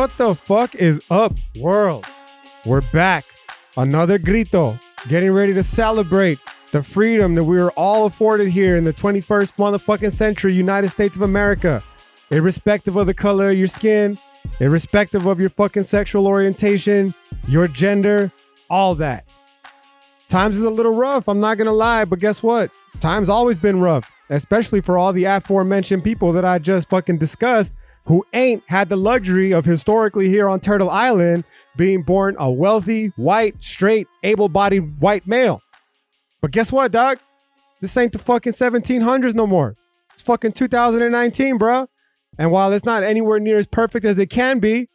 [0.00, 2.06] What the fuck is up, world?
[2.64, 3.26] We're back.
[3.76, 4.80] Another grito.
[5.08, 6.38] Getting ready to celebrate
[6.72, 11.16] the freedom that we were all afforded here in the 21st motherfucking century, United States
[11.16, 11.84] of America.
[12.30, 14.16] Irrespective of the color of your skin,
[14.58, 17.12] irrespective of your fucking sexual orientation,
[17.46, 18.32] your gender,
[18.70, 19.26] all that.
[20.28, 22.70] Times is a little rough, I'm not gonna lie, but guess what?
[23.00, 27.74] Time's always been rough, especially for all the aforementioned people that I just fucking discussed
[28.04, 31.44] who ain't had the luxury of historically here on Turtle Island
[31.76, 35.62] being born a wealthy, white, straight, able bodied white male.
[36.40, 37.18] But guess what, dog?
[37.80, 39.76] This ain't the fucking 1700s no more.
[40.14, 41.88] It's fucking 2019, bro.
[42.38, 44.88] And while it's not anywhere near as perfect as it can be,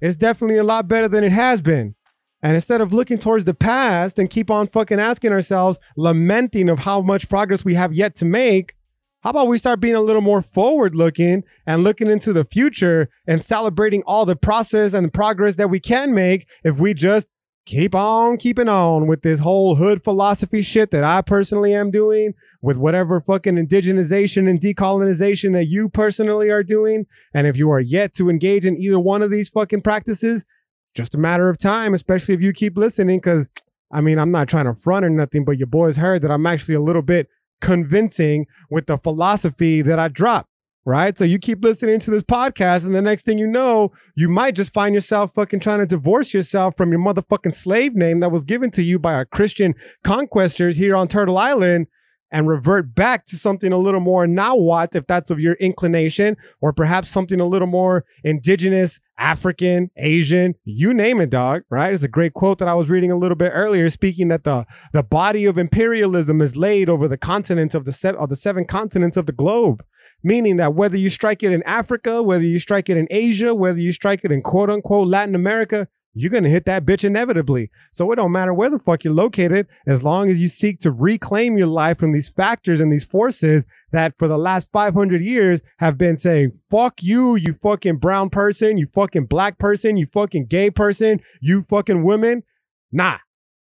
[0.00, 1.94] it's definitely a lot better than it has been.
[2.42, 6.80] And instead of looking towards the past and keep on fucking asking ourselves, lamenting of
[6.80, 8.74] how much progress we have yet to make,
[9.22, 13.08] how about we start being a little more forward looking and looking into the future
[13.26, 17.28] and celebrating all the process and the progress that we can make if we just
[17.64, 22.34] keep on keeping on with this whole hood philosophy shit that I personally am doing
[22.60, 27.06] with whatever fucking indigenization and decolonization that you personally are doing.
[27.32, 30.44] And if you are yet to engage in either one of these fucking practices,
[30.94, 33.20] just a matter of time, especially if you keep listening.
[33.20, 33.48] Cause
[33.92, 36.46] I mean, I'm not trying to front or nothing, but your boys heard that I'm
[36.46, 37.28] actually a little bit
[37.62, 40.48] convincing with the philosophy that I drop.
[40.84, 41.16] Right.
[41.16, 44.56] So you keep listening to this podcast, and the next thing you know, you might
[44.56, 48.44] just find yourself fucking trying to divorce yourself from your motherfucking slave name that was
[48.44, 51.86] given to you by our Christian conquestors here on Turtle Island
[52.32, 56.72] and revert back to something a little more Nahuatl if that's of your inclination or
[56.72, 61.92] perhaps something a little more indigenous african asian you name it dog right?
[61.92, 64.64] It's a great quote that i was reading a little bit earlier speaking that the
[64.92, 68.64] the body of imperialism is laid over the continents of the seven of the seven
[68.64, 69.84] continents of the globe
[70.24, 73.78] meaning that whether you strike it in africa whether you strike it in asia whether
[73.78, 77.70] you strike it in quote unquote latin america you're going to hit that bitch inevitably.
[77.92, 80.90] So it don't matter where the fuck you're located, as long as you seek to
[80.90, 85.60] reclaim your life from these factors and these forces that for the last 500 years
[85.78, 90.46] have been saying, fuck you, you fucking brown person, you fucking black person, you fucking
[90.46, 92.42] gay person, you fucking women.
[92.90, 93.18] Nah.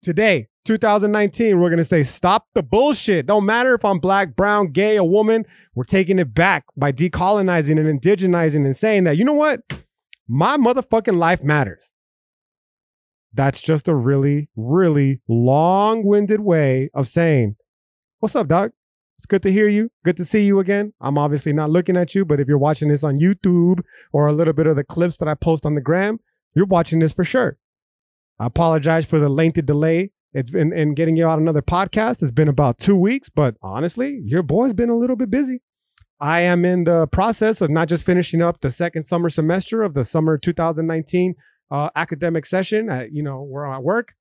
[0.01, 3.25] Today, 2019, we're going to say, stop the bullshit.
[3.25, 5.45] Don't matter if I'm black, brown, gay, a woman.
[5.75, 9.61] We're taking it back by decolonizing and indigenizing and saying that, you know what?
[10.27, 11.92] My motherfucking life matters.
[13.33, 17.55] That's just a really, really long winded way of saying,
[18.19, 18.71] What's up, Doc?
[19.17, 19.89] It's good to hear you.
[20.03, 20.93] Good to see you again.
[21.01, 24.33] I'm obviously not looking at you, but if you're watching this on YouTube or a
[24.33, 26.19] little bit of the clips that I post on the gram,
[26.55, 27.57] you're watching this for sure.
[28.39, 30.11] I apologize for the lengthy delay.
[30.33, 32.21] It's been in getting you out another podcast.
[32.21, 35.61] It's been about two weeks, but honestly, your boy's been a little bit busy.
[36.19, 39.93] I am in the process of not just finishing up the second summer semester of
[39.93, 41.35] the summer 2019
[41.71, 44.13] uh, academic session at you know where at work.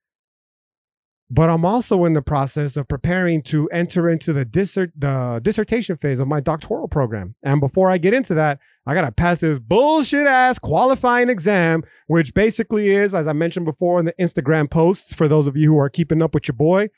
[1.35, 5.97] But I'm also in the process of preparing to enter into the, dissert, the dissertation
[5.97, 7.37] phase of my doctoral program.
[7.43, 12.35] And before I get into that, I gotta pass this bullshit ass qualifying exam, which
[12.35, 15.79] basically is, as I mentioned before in the Instagram posts, for those of you who
[15.79, 16.91] are keeping up with your boy,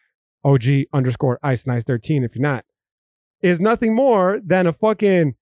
[0.43, 2.65] OG underscore ice nice 13 if you're not,
[3.41, 5.37] is nothing more than a fucking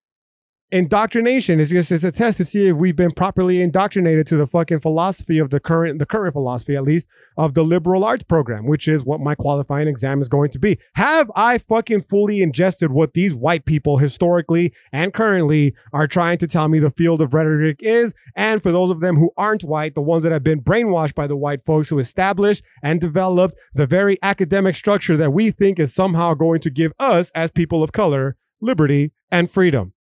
[0.73, 1.59] indoctrination.
[1.59, 4.79] Is just it's a test to see if we've been properly indoctrinated to the fucking
[4.79, 7.05] philosophy of the current the current philosophy at least
[7.37, 10.79] of the liberal arts program which is what my qualifying exam is going to be.
[10.95, 16.47] Have i fucking fully ingested what these white people historically and currently are trying to
[16.47, 18.15] tell me the field of rhetoric is?
[18.35, 21.27] And for those of them who aren't white the ones that have been brainwashed by
[21.27, 25.93] the white folks who established and developed the very academic structure that we think is
[25.93, 29.93] somehow going to give us as people of color liberty and freedom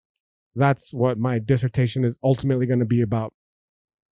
[0.54, 3.32] that's what my dissertation is ultimately going to be about.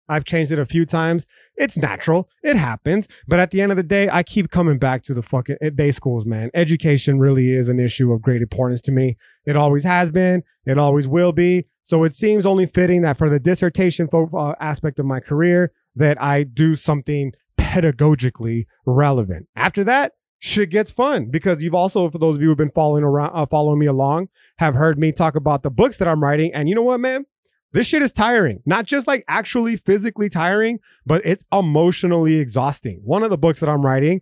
[0.08, 1.26] I've changed it a few times.
[1.56, 2.30] It's natural.
[2.44, 3.08] It happens.
[3.28, 5.72] But at the end of the day, I keep coming back to the fucking eh,
[5.74, 6.52] day schools, man.
[6.54, 9.18] Education really is an issue of great importance to me.
[9.46, 10.44] It always has been.
[10.66, 11.66] It always will be.
[11.84, 16.22] So it seems only fitting that for the dissertation uh, aspect of my career, that
[16.22, 19.48] I do something pedagogically relevant.
[19.56, 23.04] After that, shit gets fun because you've also, for those of you who've been following
[23.04, 24.30] around, uh, following me along,
[24.60, 26.54] have heard me talk about the books that I'm writing.
[26.54, 27.26] And you know what, man?
[27.72, 28.62] This shit is tiring.
[28.66, 33.02] Not just like actually physically tiring, but it's emotionally exhausting.
[33.04, 34.22] One of the books that I'm writing,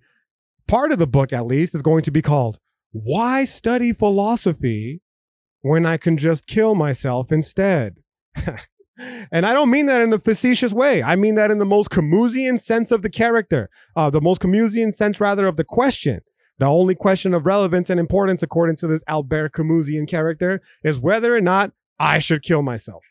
[0.68, 2.58] part of the book at least, is going to be called
[2.92, 5.02] Why Study Philosophy
[5.62, 7.98] When I Can Just Kill Myself Instead?
[8.98, 11.02] and I don't mean that in the facetious way.
[11.02, 14.94] I mean that in the most Camusian sense of the character, uh, the most Camusian
[14.94, 16.22] sense, rather, of the question.
[16.60, 21.36] The only question of relevance and importance, according to this Albert Camusian character, is whether
[21.36, 23.04] or not I should kill myself.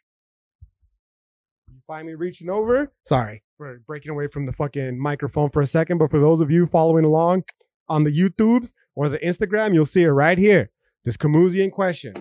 [1.87, 2.93] find me reaching over.
[3.05, 6.50] Sorry for breaking away from the fucking microphone for a second, but for those of
[6.50, 7.44] you following along
[7.88, 10.70] on the YouTubes or the Instagram, you'll see it right here.
[11.05, 12.14] This Camusian question,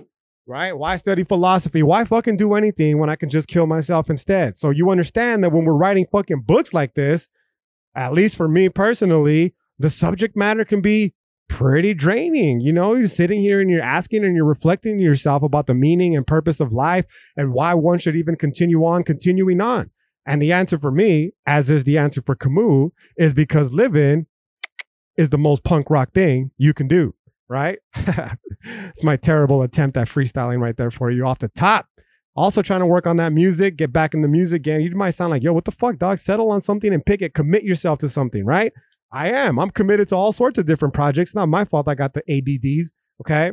[0.48, 0.74] right?
[0.74, 1.84] Why study philosophy?
[1.84, 4.60] Why fucking do anything when I can just kill myself instead?
[4.60, 7.30] So you understand that when we're writing fucking books like this,
[7.96, 11.14] at least for me personally, the subject matter can be
[11.50, 12.62] pretty draining.
[12.62, 15.74] You know, you're sitting here and you're asking and you're reflecting to yourself about the
[15.74, 17.06] meaning and purpose of life
[17.36, 19.90] and why one should even continue on, continuing on.
[20.26, 24.28] And the answer for me, as is the answer for Camus, is because living
[25.18, 27.16] is the most punk rock thing you can do,
[27.50, 27.80] right?
[28.64, 31.88] it's my terrible attempt at freestyling right there for you off the top.
[32.36, 34.80] Also trying to work on that music, get back in the music game.
[34.82, 36.18] You might sound like, yo, what the fuck, dog?
[36.18, 38.72] Settle on something and pick it, commit yourself to something, right?
[39.12, 39.60] I am.
[39.60, 41.36] I'm committed to all sorts of different projects.
[41.36, 42.92] Not my fault I got the ADDs.
[43.22, 43.52] Okay.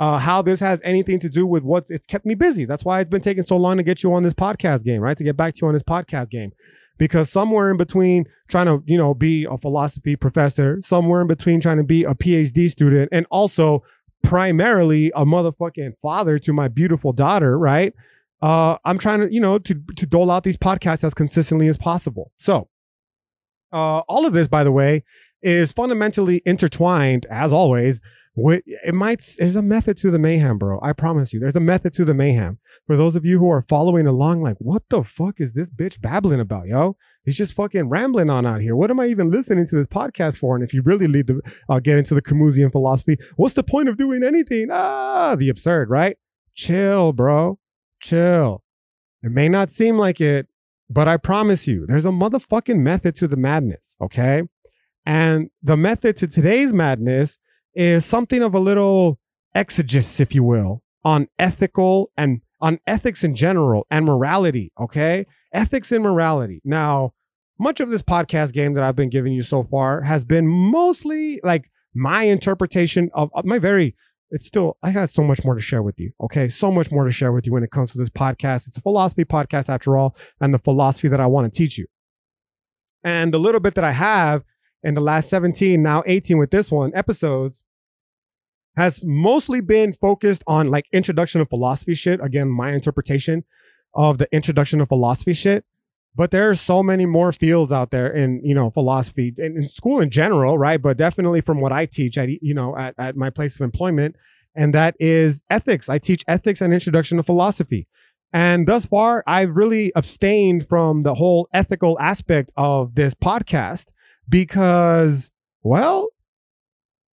[0.00, 2.64] Uh, how this has anything to do with what it's kept me busy.
[2.64, 5.16] That's why it's been taking so long to get you on this podcast game, right?
[5.16, 6.52] To get back to you on this podcast game.
[6.98, 11.60] Because somewhere in between trying to, you know, be a philosophy professor, somewhere in between
[11.60, 13.84] trying to be a PhD student, and also
[14.22, 17.94] primarily a motherfucking father to my beautiful daughter, right?
[18.40, 21.76] Uh, I'm trying to, you know, to to dole out these podcasts as consistently as
[21.76, 22.32] possible.
[22.38, 22.68] So
[23.72, 25.04] uh, all of this, by the way,
[25.42, 28.00] is fundamentally intertwined, as always.
[28.40, 30.78] With, it might there's a method to the mayhem, bro.
[30.80, 32.58] I promise you, there's a method to the mayhem.
[32.86, 36.00] For those of you who are following along, like, what the fuck is this bitch
[36.00, 36.96] babbling about, yo?
[37.28, 38.74] He's just fucking rambling on out here.
[38.74, 40.54] What am I even listening to this podcast for?
[40.54, 43.90] And if you really lead to uh, get into the Camusian philosophy, what's the point
[43.90, 44.68] of doing anything?
[44.72, 46.16] Ah, the absurd, right?
[46.54, 47.58] Chill, bro.
[48.00, 48.62] Chill.
[49.22, 50.46] It may not seem like it,
[50.88, 54.44] but I promise you, there's a motherfucking method to the madness, okay?
[55.04, 57.36] And the method to today's madness
[57.74, 59.18] is something of a little
[59.54, 65.26] exegesis, if you will, on ethical and on ethics in general and morality, okay?
[65.52, 66.62] Ethics and morality.
[66.64, 67.12] Now,
[67.58, 71.40] much of this podcast game that I've been giving you so far has been mostly
[71.42, 73.94] like my interpretation of, my very
[74.30, 76.12] it's still I got so much more to share with you.
[76.20, 78.68] Okay, so much more to share with you when it comes to this podcast.
[78.68, 81.86] It's a philosophy podcast after all, and the philosophy that I want to teach you.
[83.02, 84.44] And the little bit that I have
[84.82, 87.62] in the last 17, now 18 with this one episodes
[88.76, 92.22] has mostly been focused on like introduction of philosophy shit.
[92.22, 93.44] Again, my interpretation
[93.94, 95.64] of the introduction of philosophy shit
[96.14, 99.68] but there are so many more fields out there in you know philosophy and in
[99.68, 100.80] school in general right?
[100.80, 104.16] But definitely from what i teach at you know at, at my place of employment
[104.54, 105.88] and that is ethics.
[105.88, 107.86] I teach ethics and introduction to philosophy.
[108.32, 113.86] And thus far i've really abstained from the whole ethical aspect of this podcast
[114.28, 115.30] because
[115.62, 116.08] well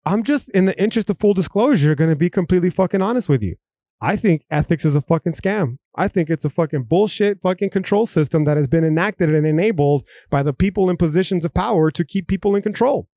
[0.06, 3.42] i'm just in the interest of full disclosure going to be completely fucking honest with
[3.42, 3.56] you.
[4.02, 5.78] I think ethics is a fucking scam.
[6.00, 10.06] I think it's a fucking bullshit fucking control system that has been enacted and enabled
[10.30, 13.10] by the people in positions of power to keep people in control.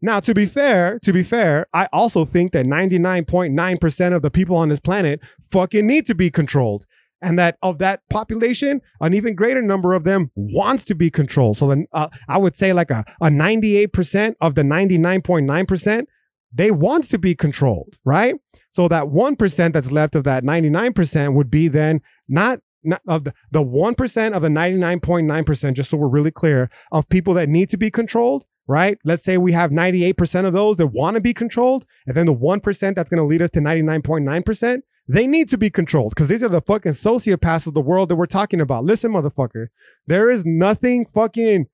[0.00, 4.54] Now, to be fair, to be fair, I also think that 99.9% of the people
[4.54, 6.86] on this planet fucking need to be controlled.
[7.20, 11.56] And that of that population, an even greater number of them wants to be controlled.
[11.56, 16.06] So then uh, I would say like a, a 98% of the 99.9%,
[16.52, 18.36] they want to be controlled, right?
[18.72, 23.34] So that 1% that's left of that 99% would be then not, not of the,
[23.50, 27.76] the 1% of the 99.9%, just so we're really clear, of people that need to
[27.76, 28.98] be controlled, right?
[29.04, 32.34] Let's say we have 98% of those that want to be controlled, and then the
[32.34, 34.82] 1% that's going to lead us to 99.9%.
[35.10, 38.16] They need to be controlled because these are the fucking sociopaths of the world that
[38.16, 38.84] we're talking about.
[38.84, 39.68] Listen, motherfucker,
[40.06, 41.66] there is nothing fucking,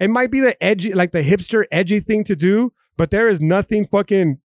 [0.00, 3.40] it might be the edgy, like the hipster edgy thing to do, but there is
[3.40, 4.38] nothing fucking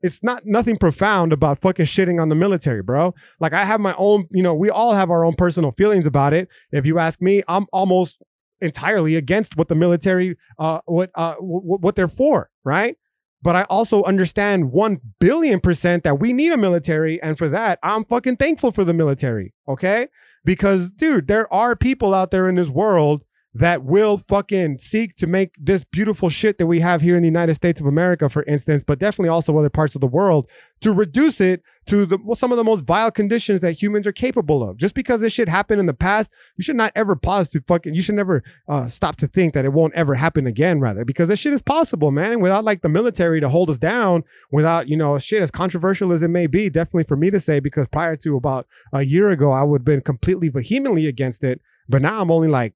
[0.00, 3.12] it's not nothing profound about fucking shitting on the military, bro.
[3.40, 6.32] Like I have my own, you know, we all have our own personal feelings about
[6.32, 6.46] it.
[6.70, 8.22] If you ask me, I'm almost
[8.60, 12.96] entirely against what the military, uh, what, uh, w- what they're for, right?
[13.42, 17.80] But I also understand one billion percent that we need a military, and for that,
[17.82, 19.52] I'm fucking thankful for the military.
[19.68, 20.06] Okay,
[20.44, 23.24] because dude, there are people out there in this world
[23.58, 27.28] that will fucking seek to make this beautiful shit that we have here in the
[27.28, 30.46] United States of America, for instance, but definitely also other parts of the world,
[30.82, 34.12] to reduce it to the, well, some of the most vile conditions that humans are
[34.12, 34.76] capable of.
[34.76, 37.94] Just because this shit happened in the past, you should not ever pause to fucking,
[37.94, 41.30] you should never uh, stop to think that it won't ever happen again, rather, because
[41.30, 42.32] this shit is possible, man.
[42.32, 46.12] And without like the military to hold us down, without, you know, shit as controversial
[46.12, 49.30] as it may be, definitely for me to say, because prior to about a year
[49.30, 51.62] ago, I would have been completely vehemently against it.
[51.88, 52.74] But now I'm only like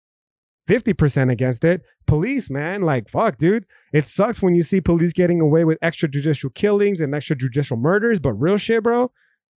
[0.68, 1.82] 50% against it.
[2.06, 3.66] Police, man, like, fuck, dude.
[3.92, 8.32] It sucks when you see police getting away with extrajudicial killings and extrajudicial murders, but
[8.32, 9.10] real shit, bro.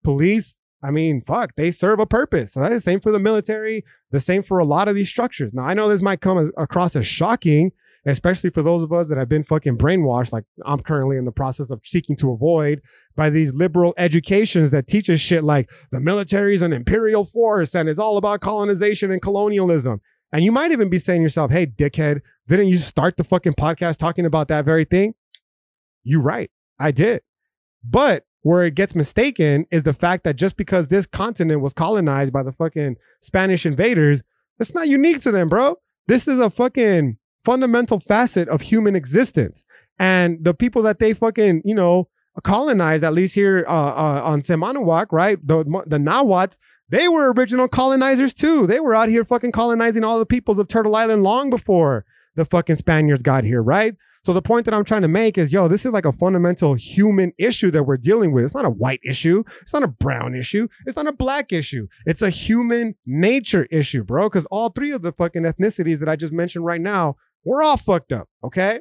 [0.05, 2.53] Police I mean, fuck, they serve a purpose.
[2.53, 5.53] So that's the same for the military, the same for a lot of these structures.
[5.53, 7.71] Now, I know this might come as, across as shocking,
[8.05, 11.31] especially for those of us that have been fucking brainwashed, like I'm currently in the
[11.31, 12.81] process of seeking to avoid
[13.15, 17.89] by these liberal educations that teaches shit like the military is an imperial force and
[17.89, 20.01] it's all about colonization and colonialism.
[20.33, 23.55] And you might even be saying to yourself, hey, dickhead, didn't you start the fucking
[23.55, 25.15] podcast talking about that very thing?
[26.05, 26.51] You're right.
[26.79, 27.23] I did.
[27.85, 32.33] But where it gets mistaken is the fact that just because this continent was colonized
[32.33, 34.23] by the fucking Spanish invaders,
[34.59, 35.77] it's not unique to them, bro.
[36.09, 39.65] This is a fucking fundamental facet of human existence.
[39.99, 42.09] And the people that they fucking, you know,
[42.43, 45.39] colonized, at least here uh, uh, on Cemanahuac, right?
[45.47, 46.57] The, the Nahuatls,
[46.93, 48.67] they were original colonizers too.
[48.67, 52.05] They were out here fucking colonizing all the peoples of Turtle Island long before
[52.37, 53.97] the fucking Spaniards got here, right?
[54.25, 56.75] So the point that I'm trying to make is, yo, this is like a fundamental
[56.75, 58.45] human issue that we're dealing with.
[58.45, 59.43] It's not a white issue.
[59.63, 60.69] It's not a brown issue.
[60.87, 61.89] It's not a black issue.
[62.05, 64.29] It's a human nature issue, bro.
[64.29, 67.79] Because all three of the fucking ethnicities that I just mentioned right now, we're all
[67.79, 68.29] fucked up.
[68.45, 68.81] Okay.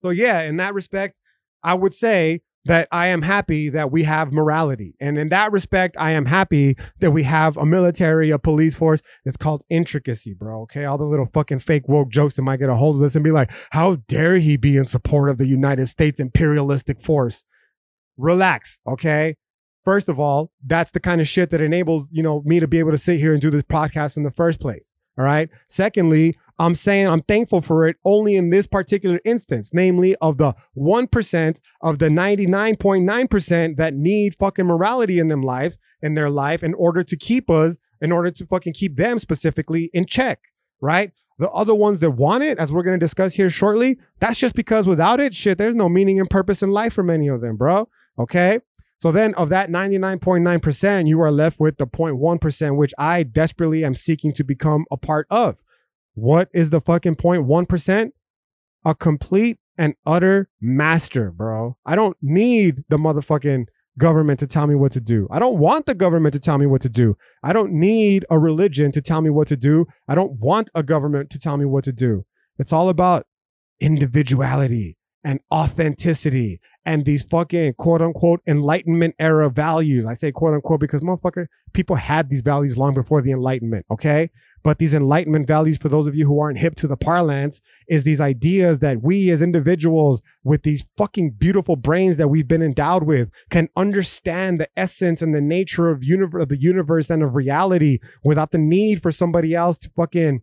[0.00, 1.16] So yeah, in that respect,
[1.62, 4.94] I would say that I am happy that we have morality.
[5.00, 9.02] And in that respect, I am happy that we have a military, a police force.
[9.24, 10.62] It's called intricacy, bro.
[10.62, 10.84] Okay.
[10.84, 13.24] All the little fucking fake woke jokes that might get a hold of this and
[13.24, 17.44] be like, how dare he be in support of the United States imperialistic force?
[18.16, 18.80] Relax.
[18.86, 19.36] Okay.
[19.84, 22.78] First of all, that's the kind of shit that enables, you know, me to be
[22.78, 24.94] able to sit here and do this podcast in the first place.
[25.18, 25.50] All right.
[25.68, 30.54] Secondly, I'm saying I'm thankful for it only in this particular instance, namely of the
[30.76, 36.74] 1% of the 99.9% that need fucking morality in them lives, in their life, in
[36.74, 40.40] order to keep us, in order to fucking keep them specifically in check,
[40.80, 41.12] right?
[41.38, 44.54] The other ones that want it, as we're going to discuss here shortly, that's just
[44.54, 47.56] because without it, shit, there's no meaning and purpose in life for many of them,
[47.56, 47.88] bro.
[48.18, 48.60] Okay.
[48.98, 53.96] So then of that 99.9%, you are left with the 0.1%, which I desperately am
[53.96, 55.56] seeking to become a part of.
[56.14, 57.46] What is the fucking point?
[57.46, 58.10] 1%?
[58.84, 61.76] A complete and utter master, bro.
[61.84, 63.66] I don't need the motherfucking
[63.98, 65.28] government to tell me what to do.
[65.30, 67.16] I don't want the government to tell me what to do.
[67.42, 69.86] I don't need a religion to tell me what to do.
[70.08, 72.24] I don't want a government to tell me what to do.
[72.58, 73.26] It's all about
[73.80, 80.06] individuality and authenticity and these fucking quote unquote enlightenment era values.
[80.06, 83.86] I say quote unquote because motherfucker, people had these values long before the enlightenment.
[83.90, 84.30] Okay.
[84.64, 88.02] But these enlightenment values, for those of you who aren't hip to the parlance, is
[88.02, 93.02] these ideas that we as individuals with these fucking beautiful brains that we've been endowed
[93.02, 96.02] with can understand the essence and the nature of,
[96.34, 100.40] of the universe and of reality without the need for somebody else to fucking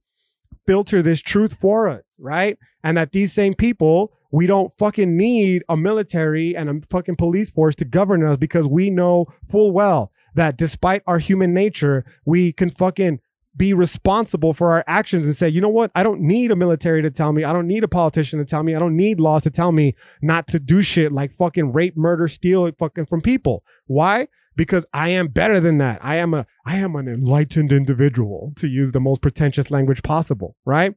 [0.67, 2.59] filter this truth for us, right?
[2.83, 7.49] And that these same people, we don't fucking need a military and a fucking police
[7.49, 12.53] force to govern us because we know full well that despite our human nature, we
[12.53, 13.19] can fucking
[13.55, 15.91] be responsible for our actions and say, you know what?
[15.93, 17.43] I don't need a military to tell me.
[17.43, 18.75] I don't need a politician to tell me.
[18.75, 22.27] I don't need laws to tell me not to do shit like fucking rape, murder,
[22.27, 23.63] steal fucking from people.
[23.87, 24.27] Why?
[24.55, 25.99] Because I am better than that.
[26.01, 30.55] I am a, I am an enlightened individual to use the most pretentious language possible,
[30.65, 30.95] right?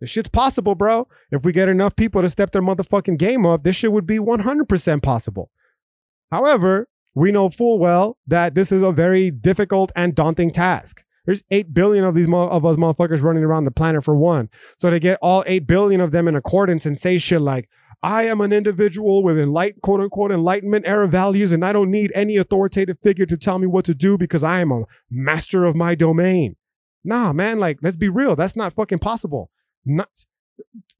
[0.00, 1.06] This shit's possible, bro.
[1.30, 4.18] If we get enough people to step their motherfucking game up, this shit would be
[4.18, 5.50] 100% possible.
[6.30, 11.04] However, we know full well that this is a very difficult and daunting task.
[11.24, 14.50] There's 8 billion of these mo- of us motherfuckers running around the planet for one.
[14.78, 17.68] So to get all 8 billion of them in accordance and say shit like,
[18.02, 22.12] I am an individual with enlight, quote unquote enlightenment era values, and I don't need
[22.14, 25.74] any authoritative figure to tell me what to do because I am a master of
[25.74, 26.56] my domain.
[27.02, 28.36] Nah, man, like, let's be real.
[28.36, 29.50] That's not fucking possible.
[29.86, 30.10] Not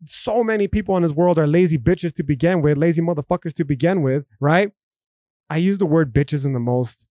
[0.06, 3.64] so many people in this world are lazy bitches to begin with, lazy motherfuckers to
[3.64, 4.72] begin with, right?
[5.50, 7.06] I use the word bitches in the most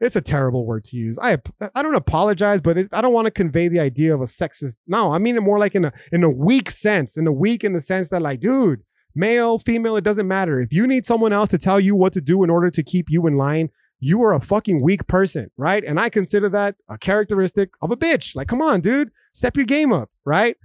[0.00, 1.18] it's a terrible word to use.
[1.20, 1.38] I
[1.74, 4.76] I don't apologize, but it, I don't want to convey the idea of a sexist.
[4.86, 7.64] No, I mean it more like in a in a weak sense, in a weak
[7.64, 8.82] in the sense that like, dude,
[9.14, 10.60] male, female, it doesn't matter.
[10.60, 13.06] If you need someone else to tell you what to do in order to keep
[13.08, 15.82] you in line, you are a fucking weak person, right?
[15.84, 18.36] And I consider that a characteristic of a bitch.
[18.36, 20.56] Like, come on, dude, step your game up, right?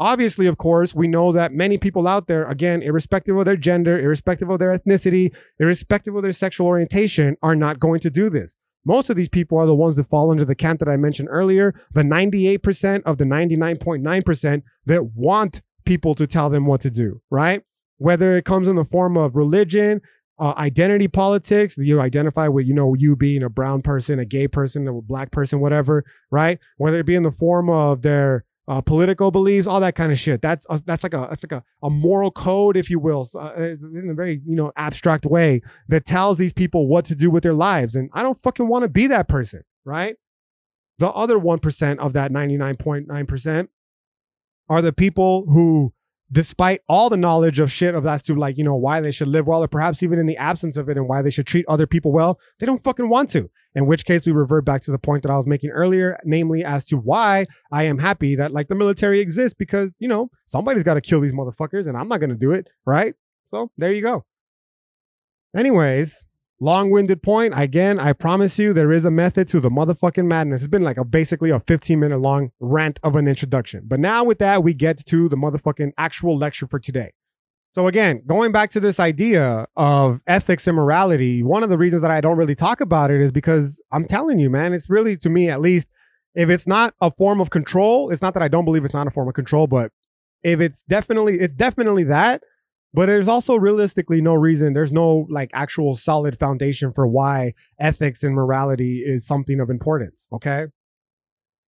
[0.00, 4.00] Obviously, of course, we know that many people out there, again, irrespective of their gender,
[4.00, 8.56] irrespective of their ethnicity, irrespective of their sexual orientation, are not going to do this.
[8.86, 11.28] Most of these people are the ones that fall under the camp that I mentioned
[11.30, 17.20] earlier, the 98% of the 99.9% that want people to tell them what to do,
[17.28, 17.62] right?
[17.98, 20.00] Whether it comes in the form of religion,
[20.38, 24.48] uh, identity politics, you identify with, you know, you being a brown person, a gay
[24.48, 26.58] person, a black person, whatever, right?
[26.78, 30.18] Whether it be in the form of their uh, political beliefs, all that kind of
[30.18, 30.40] shit.
[30.40, 33.52] That's a, that's like a that's like a, a moral code, if you will, uh,
[33.56, 37.42] in a very you know abstract way that tells these people what to do with
[37.42, 37.96] their lives.
[37.96, 40.14] And I don't fucking want to be that person, right?
[41.00, 43.70] The other one percent of that ninety nine point nine percent
[44.68, 45.92] are the people who
[46.32, 49.28] despite all the knowledge of shit of as to like you know why they should
[49.28, 51.64] live well or perhaps even in the absence of it and why they should treat
[51.68, 53.50] other people well they don't fucking want to.
[53.74, 56.64] In which case we revert back to the point that i was making earlier namely
[56.64, 60.82] as to why i am happy that like the military exists because you know somebody's
[60.84, 63.14] got to kill these motherfuckers and i'm not to do it right?
[63.46, 64.24] So there you go.
[65.56, 66.24] Anyways
[66.60, 67.54] long-winded point.
[67.56, 70.62] Again i promise you there is a method to the motherfucking madness.
[70.62, 73.84] It's been like a basically a 15 minute long rant of an introduction.
[73.86, 77.12] But now with that we get to the motherfucking actual lecture for today.
[77.74, 82.02] So again going back to this idea of ethics and morality one of the reasons
[82.02, 85.16] that i don't really talk about it is because i'm telling you man it's really
[85.18, 85.86] to me at least
[86.34, 89.06] if it's not a form of control it's not that i don't believe it's not
[89.06, 89.92] a form of control but
[90.42, 92.42] if it's definitely it's definitely that
[92.92, 98.22] but there's also realistically no reason, there's no like actual solid foundation for why ethics
[98.22, 100.28] and morality is something of importance.
[100.32, 100.66] Okay.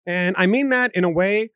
[0.05, 1.51] And I mean that in a way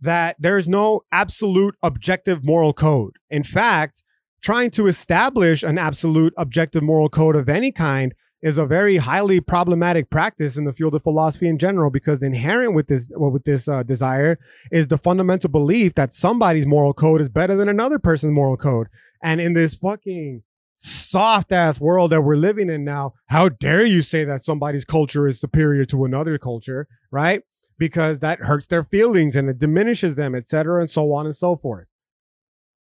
[0.00, 3.16] that there's no absolute objective moral code.
[3.30, 4.02] In fact,
[4.42, 9.40] trying to establish an absolute objective moral code of any kind is a very highly
[9.40, 13.44] problematic practice in the field of philosophy in general because inherent with this well, with
[13.44, 14.38] this uh, desire
[14.70, 18.88] is the fundamental belief that somebody's moral code is better than another person's moral code
[19.22, 20.42] and in this fucking
[20.76, 25.26] soft ass world that we're living in now, how dare you say that somebody's culture
[25.26, 27.42] is superior to another culture, right?
[27.78, 31.56] Because that hurts their feelings and it diminishes them, etc., and so on and so
[31.56, 31.86] forth.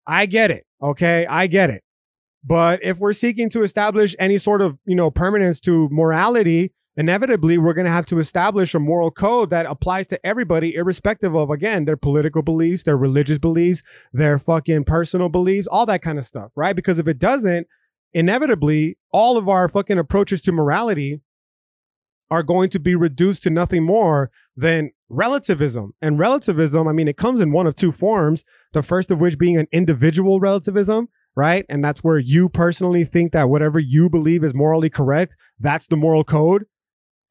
[0.08, 0.66] I get it.
[0.82, 1.26] Okay.
[1.28, 1.84] I get it.
[2.44, 7.58] But if we're seeking to establish any sort of, you know, permanence to morality, inevitably
[7.58, 11.50] we're going to have to establish a moral code that applies to everybody irrespective of
[11.50, 16.26] again their political beliefs their religious beliefs their fucking personal beliefs all that kind of
[16.26, 16.76] stuff right?
[16.76, 17.68] Because if it doesn't
[18.14, 21.22] inevitably all of our fucking approaches to morality
[22.32, 25.94] are going to be reduced to nothing more than relativism.
[26.02, 29.38] And relativism i mean it comes in one of two forms the first of which
[29.38, 31.66] being an individual relativism right?
[31.68, 35.98] And that's where you personally think that whatever you believe is morally correct that's the
[35.98, 36.66] moral code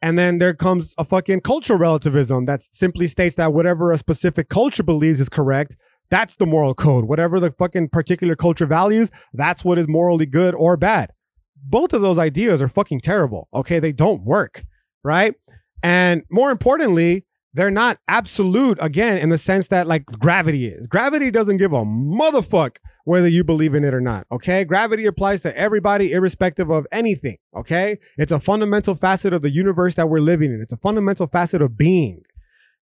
[0.05, 4.51] and then there comes a fucking cultural relativism that simply states that whatever a specific
[4.51, 5.79] culture believes is correct,
[6.11, 7.07] that's the moral code.
[7.07, 11.15] Whatever the fucking particular culture values, that's what is morally good or bad.
[11.57, 13.49] Both of those ideas are fucking terrible.
[13.55, 13.79] Okay.
[13.79, 14.65] They don't work.
[15.03, 15.37] Right.
[15.83, 20.87] And more importantly, they're not absolute again in the sense that like gravity is.
[20.87, 24.27] Gravity doesn't give a motherfuck whether you believe in it or not.
[24.33, 24.65] Okay.
[24.65, 27.37] Gravity applies to everybody, irrespective of anything.
[27.57, 27.99] Okay.
[28.17, 30.61] It's a fundamental facet of the universe that we're living in.
[30.61, 32.23] It's a fundamental facet of being.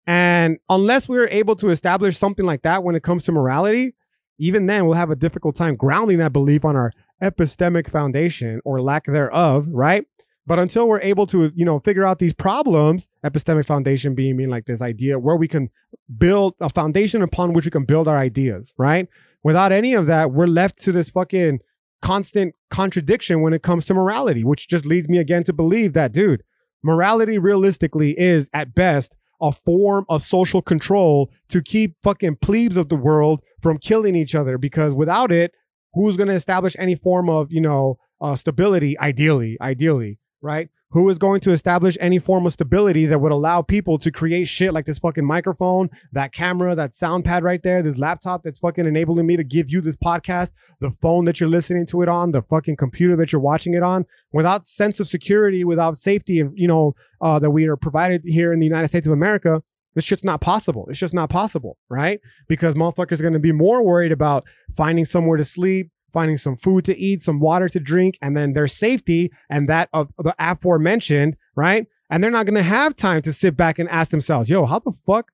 [0.06, 3.94] And unless we're able to establish something like that when it comes to morality,
[4.40, 8.82] even then we'll have a difficult time grounding that belief on our epistemic foundation or
[8.82, 10.06] lack thereof, right?
[10.48, 14.50] But until we're able to, you know, figure out these problems, epistemic foundation being mean
[14.50, 15.70] like this idea where we can
[16.18, 19.10] build a foundation upon which we can build our ideas, right?
[19.44, 21.60] Without any of that, we're left to this fucking
[22.02, 26.14] constant contradiction when it comes to morality, which just leads me again to believe that,
[26.14, 26.44] dude,
[26.82, 32.88] morality realistically is at best a form of social control to keep fucking plebes of
[32.88, 35.52] the world from killing each other because without it,
[35.94, 40.20] who's going to establish any form of, you know, uh, stability ideally, ideally?
[40.48, 40.70] Right?
[40.92, 44.48] Who is going to establish any form of stability that would allow people to create
[44.48, 48.60] shit like this fucking microphone, that camera, that sound pad right there, this laptop that's
[48.60, 52.08] fucking enabling me to give you this podcast, the phone that you're listening to it
[52.08, 56.42] on, the fucking computer that you're watching it on, without sense of security, without safety,
[56.56, 59.62] you know uh, that we are provided here in the United States of America.
[59.94, 60.86] This shit's not possible.
[60.90, 62.22] It's just not possible, right?
[62.48, 66.58] Because motherfuckers are going to be more worried about finding somewhere to sleep, finding some
[66.58, 70.34] food to eat, some water to drink, and then their safety and that of the
[70.40, 71.86] aforementioned, right?
[72.10, 74.80] And they're not going to have time to sit back and ask themselves, yo, how
[74.80, 75.32] the fuck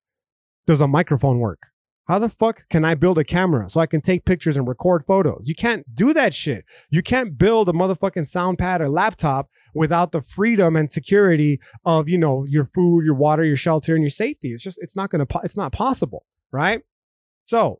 [0.68, 1.60] does a microphone work?
[2.10, 5.06] How the fuck can I build a camera so I can take pictures and record
[5.08, 5.44] photos?
[5.46, 6.66] You can't do that shit.
[6.90, 12.10] You can't build a motherfucking sound pad or laptop without the freedom and security of,
[12.10, 14.50] you know, your food, your water, your shelter, and your safety.
[14.50, 16.82] It's just, it's not going to, it's not possible, right?
[17.46, 17.80] So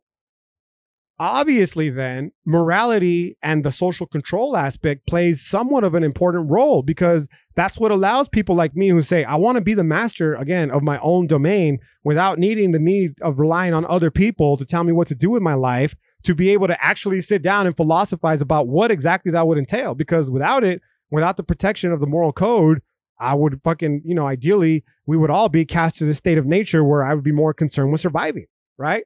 [1.18, 7.28] obviously then morality and the social control aspect plays somewhat of an important role because
[7.54, 10.70] that's what allows people like me who say i want to be the master again
[10.70, 14.82] of my own domain without needing the need of relying on other people to tell
[14.82, 17.76] me what to do with my life to be able to actually sit down and
[17.76, 22.06] philosophize about what exactly that would entail because without it without the protection of the
[22.06, 22.82] moral code
[23.20, 26.46] i would fucking you know ideally we would all be cast to the state of
[26.46, 28.46] nature where i would be more concerned with surviving
[28.78, 29.04] right?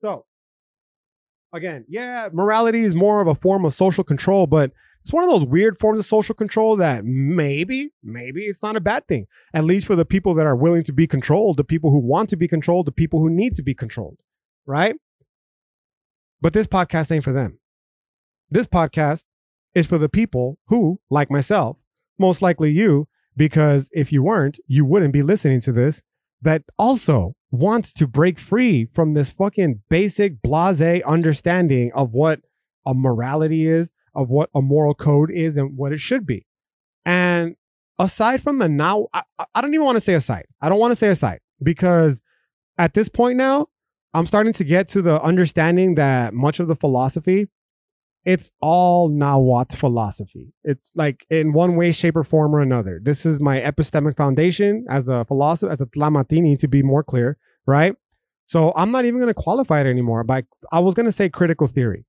[0.00, 0.24] So,
[1.52, 5.30] again, yeah, morality is more of a form of social control, but it's one of
[5.30, 9.64] those weird forms of social control that maybe, maybe it's not a bad thing, at
[9.64, 12.36] least for the people that are willing to be controlled, the people who want to
[12.36, 14.18] be controlled, the people who need to be controlled,
[14.66, 14.96] right?
[16.40, 17.58] But this podcast ain't for them.
[18.50, 19.24] This podcast
[19.74, 21.76] is for the people who, like myself,
[22.18, 26.02] most likely you, because if you weren't, you wouldn't be listening to this,
[26.42, 32.40] that also wants to break free from this fucking basic blase understanding of what
[32.86, 36.46] a morality is, of what a moral code is, and what it should be.
[37.04, 37.56] And
[37.98, 39.22] aside from the now, I,
[39.54, 40.46] I don't even want to say aside.
[40.60, 42.20] I don't want to say aside because
[42.78, 43.68] at this point now,
[44.14, 47.48] I'm starting to get to the understanding that much of the philosophy
[48.24, 50.52] it's all Nahuatl philosophy.
[50.62, 53.00] It's like in one way, shape, or form or another.
[53.02, 57.38] This is my epistemic foundation as a philosopher, as a Tlamatini, to be more clear,
[57.66, 57.96] right?
[58.46, 60.24] So I'm not even going to qualify it anymore.
[60.24, 62.04] But I was going to say critical theory.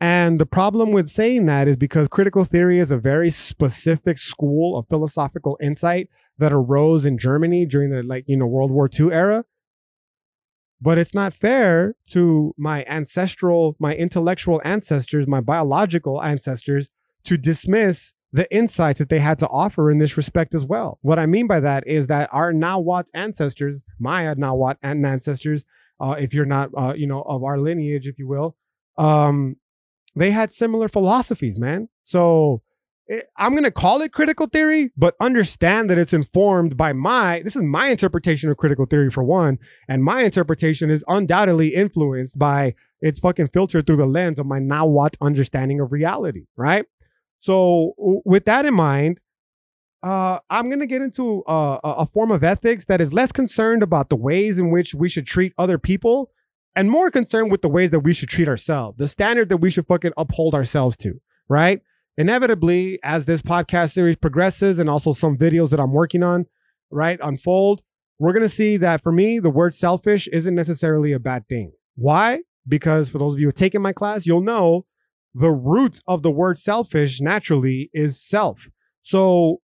[0.00, 4.78] And the problem with saying that is because critical theory is a very specific school
[4.78, 9.12] of philosophical insight that arose in Germany during the like, you know, World War II
[9.12, 9.44] era.
[10.80, 16.90] But it's not fair to my ancestral, my intellectual ancestors, my biological ancestors
[17.24, 20.98] to dismiss the insights that they had to offer in this respect as well.
[21.02, 25.64] What I mean by that is that our Nahuatl ancestors, Maya Nahuatl ancestors,
[26.00, 28.56] uh, if you're not, uh, you know, of our lineage, if you will,
[28.98, 29.56] um,
[30.14, 31.88] they had similar philosophies, man.
[32.02, 32.62] So
[33.36, 37.56] I'm going to call it critical theory, but understand that it's informed by my, this
[37.56, 39.58] is my interpretation of critical theory for one.
[39.88, 44.58] And my interpretation is undoubtedly influenced by, it's fucking filtered through the lens of my
[44.58, 46.84] Nahuatl understanding of reality, right?
[47.40, 49.20] So with that in mind,
[50.02, 54.10] uh, I'm going to get into a form of ethics that is less concerned about
[54.10, 56.30] the ways in which we should treat other people
[56.76, 59.70] and more concerned with the ways that we should treat ourselves, the standard that we
[59.70, 61.80] should fucking uphold ourselves to, right?
[62.18, 66.46] Inevitably, as this podcast series progresses and also some videos that I'm working on,
[66.90, 67.80] right, unfold,
[68.18, 71.72] we're going to see that for me, the word selfish isn't necessarily a bad thing.
[71.94, 72.40] Why?
[72.66, 74.84] Because for those of you who have taken my class, you'll know
[75.32, 78.66] the root of the word selfish naturally is self.
[79.02, 79.60] So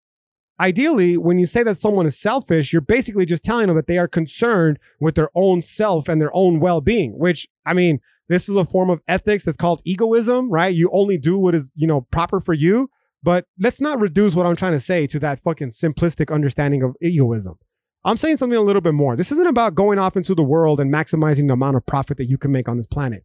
[0.59, 3.99] ideally, when you say that someone is selfish, you're basically just telling them that they
[3.99, 8.49] are concerned with their own self and their own well being, which, I mean, this
[8.49, 10.75] is a form of ethics that's called egoism, right?
[10.75, 12.91] You only do what is, you know, proper for you.
[13.23, 16.95] But let's not reduce what I'm trying to say to that fucking simplistic understanding of
[17.03, 17.59] egoism.
[18.05, 19.17] I'm saying something a little bit more.
[19.17, 22.29] This isn't about going off into the world and maximizing the amount of profit that
[22.29, 23.25] you can make on this planet.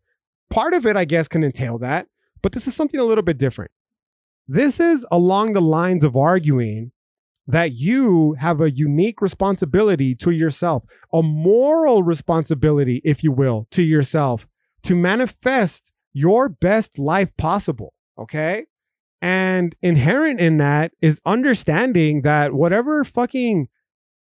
[0.49, 2.07] Part of it, I guess, can entail that,
[2.41, 3.71] but this is something a little bit different.
[4.47, 6.91] This is along the lines of arguing
[7.47, 13.83] that you have a unique responsibility to yourself, a moral responsibility, if you will, to
[13.83, 14.47] yourself
[14.83, 17.93] to manifest your best life possible.
[18.17, 18.65] Okay.
[19.21, 23.69] And inherent in that is understanding that whatever fucking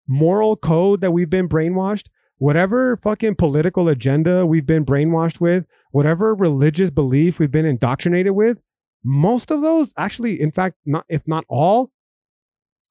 [0.06, 2.06] moral code that we've been brainwashed,
[2.38, 8.58] whatever fucking political agenda we've been brainwashed with, whatever religious belief we've been indoctrinated with,
[9.04, 11.90] most of those actually, in fact, not if not all,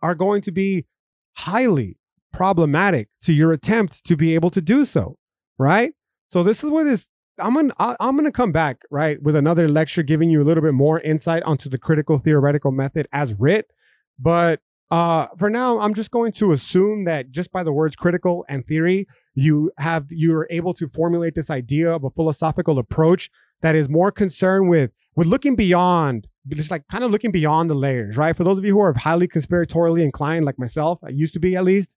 [0.01, 0.85] are going to be
[1.33, 1.97] highly
[2.33, 5.17] problematic to your attempt to be able to do so.
[5.57, 5.93] Right.
[6.29, 7.07] So this is where this
[7.41, 10.73] I'm gonna I'm gonna come back right with another lecture giving you a little bit
[10.73, 13.71] more insight onto the critical theoretical method as writ.
[14.19, 18.45] But uh, for now, I'm just going to assume that just by the words critical
[18.49, 23.75] and theory, you have you're able to formulate this idea of a philosophical approach that
[23.75, 28.17] is more concerned with with looking beyond, just like kind of looking beyond the layers,
[28.17, 28.35] right?
[28.35, 31.55] For those of you who are highly conspiratorially inclined, like myself, I used to be
[31.55, 31.95] at least,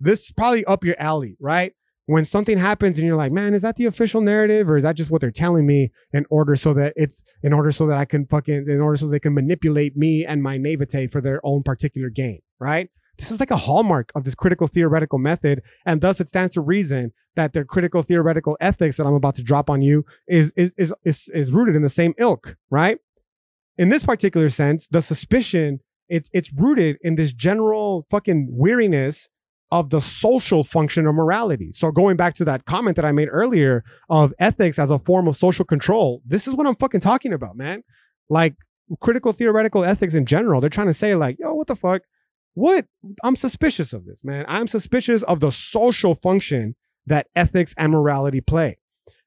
[0.00, 1.72] this is probably up your alley, right?
[2.06, 4.96] When something happens and you're like, man, is that the official narrative or is that
[4.96, 8.04] just what they're telling me in order so that it's in order so that I
[8.04, 11.62] can fucking in order so they can manipulate me and my naivete for their own
[11.62, 12.90] particular gain, right?
[13.16, 16.60] This is like a hallmark of this critical theoretical method, and thus it stands to
[16.60, 20.74] reason that their critical theoretical ethics that I'm about to drop on you is is
[20.76, 22.98] is is, is rooted in the same ilk, right?
[23.78, 29.28] In this particular sense, the suspicion it's it's rooted in this general fucking weariness
[29.70, 31.70] of the social function of morality.
[31.72, 35.26] So going back to that comment that I made earlier of ethics as a form
[35.26, 37.82] of social control, this is what I'm fucking talking about, man.
[38.28, 38.54] Like
[39.00, 42.02] critical theoretical ethics in general, they're trying to say like, yo, what the fuck?
[42.54, 42.86] What?
[43.22, 44.44] I'm suspicious of this, man.
[44.48, 48.78] I'm suspicious of the social function that ethics and morality play.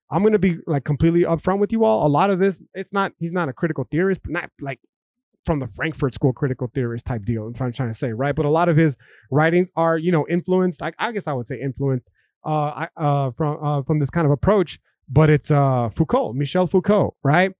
[0.09, 2.07] I'm going to be like completely upfront with you all.
[2.07, 4.79] A lot of this, it's not, he's not a critical theorist, but not like
[5.47, 7.47] from the Frankfurt School critical theorist type deal.
[7.47, 8.35] I'm trying, trying to say, right?
[8.35, 8.97] But a lot of his
[9.31, 10.83] writings are, you know, influenced.
[10.83, 12.07] I, I guess I would say influenced
[12.45, 14.79] uh, uh, from uh, from this kind of approach,
[15.09, 17.53] but it's uh, Foucault, Michel Foucault, right?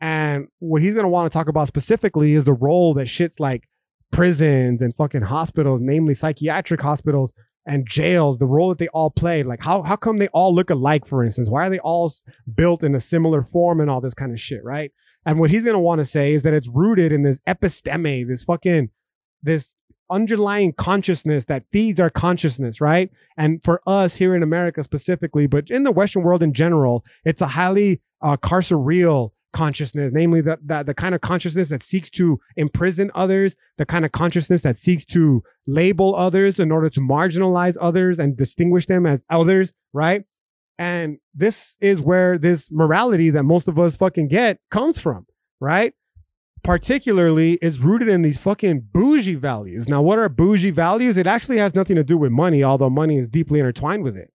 [0.00, 3.38] And what he's going to want to talk about specifically is the role that shits
[3.38, 3.68] like
[4.10, 7.32] prisons and fucking hospitals, namely psychiatric hospitals
[7.66, 9.42] and jails, the role that they all play.
[9.42, 11.48] Like, how, how come they all look alike, for instance?
[11.48, 12.12] Why are they all
[12.54, 14.92] built in a similar form and all this kind of shit, right?
[15.26, 18.28] And what he's going to want to say is that it's rooted in this episteme,
[18.28, 18.90] this fucking,
[19.42, 19.74] this
[20.10, 23.10] underlying consciousness that feeds our consciousness, right?
[23.36, 27.40] And for us here in America specifically, but in the Western world in general, it's
[27.40, 32.40] a highly uh, carceral consciousness, namely the, the, the kind of consciousness that seeks to
[32.56, 37.76] imprison others, the kind of consciousness that seeks to label others in order to marginalize
[37.80, 40.24] others and distinguish them as others, right?
[40.78, 45.26] And this is where this morality that most of us fucking get comes from,
[45.60, 45.94] right?
[46.62, 49.88] Particularly is rooted in these fucking bougie values.
[49.88, 51.16] Now, what are bougie values?
[51.16, 54.32] It actually has nothing to do with money, although money is deeply intertwined with it.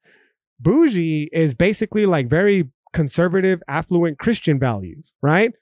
[0.60, 5.54] Bougie is basically like very conservative, affluent Christian values, right?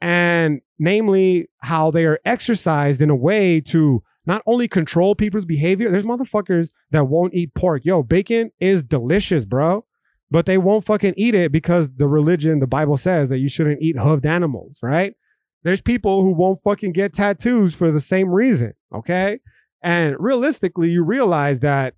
[0.00, 5.90] And namely, how they are exercised in a way to not only control people's behavior,
[5.90, 7.84] there's motherfuckers that won't eat pork.
[7.84, 9.84] Yo, bacon is delicious, bro.
[10.30, 13.82] But they won't fucking eat it because the religion, the Bible says that you shouldn't
[13.82, 15.14] eat hoofed animals, right?
[15.62, 19.40] There's people who won't fucking get tattoos for the same reason, okay?
[19.82, 21.94] And realistically, you realize that,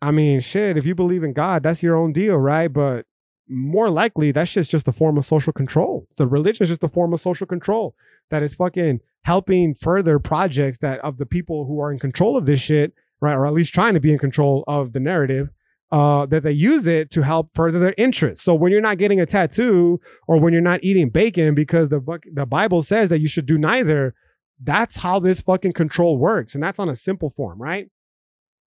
[0.00, 2.68] I mean, shit, if you believe in God, that's your own deal, right?
[2.68, 3.06] But
[3.48, 6.08] more likely that shit's just a form of social control.
[6.16, 7.94] So religion is just a form of social control
[8.30, 12.46] that is fucking helping further projects that of the people who are in control of
[12.46, 13.34] this shit, right?
[13.34, 15.50] Or at least trying to be in control of the narrative,
[15.92, 18.42] uh, that they use it to help further their interests.
[18.42, 22.00] So when you're not getting a tattoo or when you're not eating bacon because the
[22.32, 24.14] the Bible says that you should do neither,
[24.60, 26.54] that's how this fucking control works.
[26.54, 27.88] And that's on a simple form, right?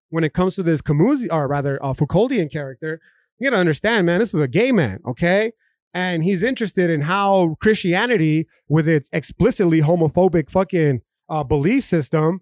[0.10, 3.02] When it comes to this Camus, or rather, uh, Foucauldian character,
[3.40, 5.52] you gotta understand, man, this is a gay man, okay?
[5.96, 12.42] And he's interested in how Christianity, with its explicitly homophobic fucking uh, belief system,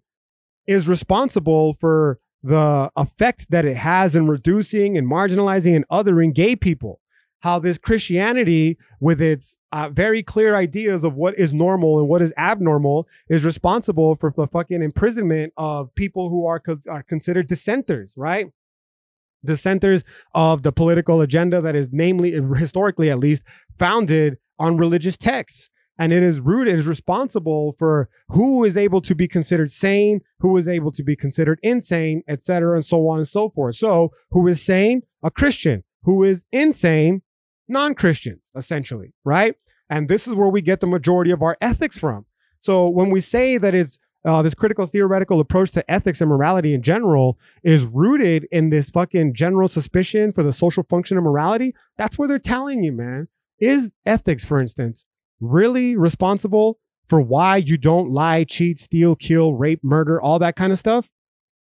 [0.68, 6.56] is responsible for the effect that it has in reducing and marginalizing and othering gay
[6.56, 7.00] people.
[7.40, 12.22] How this Christianity, with its uh, very clear ideas of what is normal and what
[12.22, 17.48] is abnormal, is responsible for the fucking imprisonment of people who are, co- are considered
[17.48, 18.48] dissenters, right?
[19.46, 20.04] dissenters
[20.34, 23.44] of the political agenda that is namely historically at least
[23.78, 29.16] founded on religious texts and it is rooted is responsible for who is able to
[29.16, 33.28] be considered sane who is able to be considered insane etc and so on and
[33.28, 33.76] so forth.
[33.76, 35.04] So who is sane?
[35.24, 35.84] A christian.
[36.04, 37.22] Who is insane?
[37.68, 39.56] Non-christians essentially right?
[39.90, 42.26] And this is where we get the majority of our ethics from.
[42.60, 46.74] So when we say that it's uh, this critical theoretical approach to ethics and morality
[46.74, 51.76] in general is rooted in this fucking general suspicion for the social function of morality.
[51.98, 53.28] That's where they're telling you, man.
[53.60, 55.06] Is ethics, for instance,
[55.44, 60.72] really responsible for why you don't lie, cheat, steal, kill, rape, murder, all that kind
[60.72, 61.10] of stuff?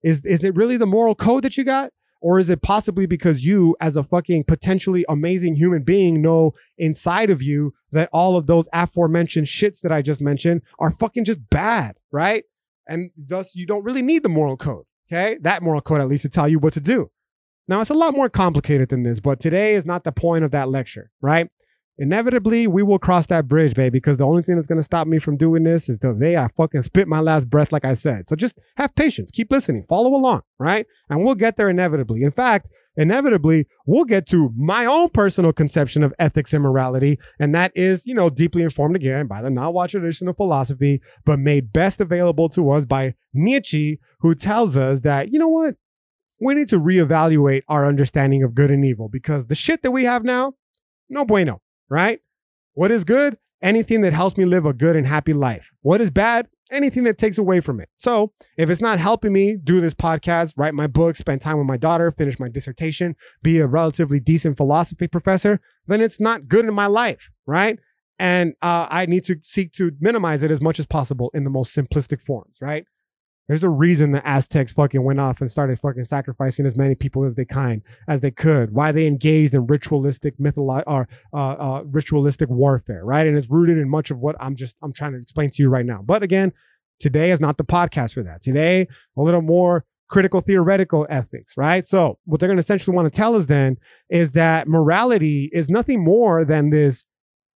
[0.03, 1.91] Is is it really the moral code that you got?
[2.21, 7.31] Or is it possibly because you, as a fucking potentially amazing human being, know inside
[7.31, 11.49] of you that all of those aforementioned shits that I just mentioned are fucking just
[11.49, 12.45] bad, right?
[12.89, 15.39] And thus you don't really need the moral code, okay?
[15.43, 17.11] That moral code, at least, to tell you what to do.
[17.69, 20.51] Now, it's a lot more complicated than this, but today is not the point of
[20.53, 21.49] that lecture, right?
[21.99, 25.07] Inevitably we will cross that bridge, baby, because the only thing that's going to stop
[25.07, 27.95] me from doing this is the day I fucking spit my last breath, like I
[27.95, 28.29] said.
[28.29, 30.87] So just have patience, keep listening, follow along, right?
[31.11, 32.23] And we'll get there inevitably.
[32.23, 37.19] In fact, inevitably, we'll get to my own personal conception of ethics and morality.
[37.39, 41.39] And that is, you know, deeply informed again by the Nahua tradition of philosophy, but
[41.39, 45.75] made best available to us by Nietzsche, who tells us that, you know what?
[46.41, 50.05] We need to reevaluate our understanding of good and evil because the shit that we
[50.05, 50.55] have now,
[51.11, 52.21] no bueno right?
[52.75, 53.39] What is good?
[53.61, 55.69] Anything that helps me live a good and happy life.
[55.83, 56.49] What is bad?
[56.71, 57.89] Anything that takes away from it.
[57.97, 61.67] So if it's not helping me do this podcast, write my book, spend time with
[61.67, 66.67] my daughter, finish my dissertation, be a relatively decent philosophy professor, then it's not good
[66.67, 67.79] in my life, right?
[68.19, 71.51] And uh, I need to seek to minimize it as much as possible in the
[71.51, 72.85] most simplistic forms, right?
[73.49, 77.25] There's a reason the Aztecs fucking went off and started fucking sacrificing as many people
[77.25, 78.73] as they kind as they could.
[78.73, 83.27] Why they engaged in ritualistic mytholo- or uh, uh, ritualistic warfare, right?
[83.27, 85.71] And it's rooted in much of what I'm just I'm trying to explain to you
[85.71, 86.03] right now.
[86.05, 86.53] But again,
[87.01, 88.43] today is not the podcast for that.
[88.43, 91.87] Today, a little more critical theoretical ethics, right?
[91.87, 93.77] So what they're going to essentially want to tell us then
[94.11, 97.07] is that morality is nothing more than this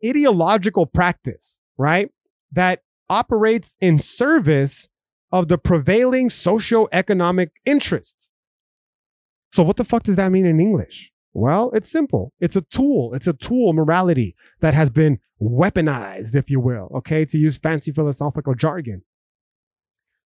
[0.04, 2.10] ideological practice, right?
[2.50, 4.88] That operates in service
[5.32, 8.30] of the prevailing socio-economic interests.
[9.52, 11.10] So what the fuck does that mean in English?
[11.32, 12.32] Well, it's simple.
[12.40, 13.14] It's a tool.
[13.14, 17.90] It's a tool, morality that has been weaponized, if you will, okay, to use fancy
[17.92, 19.02] philosophical jargon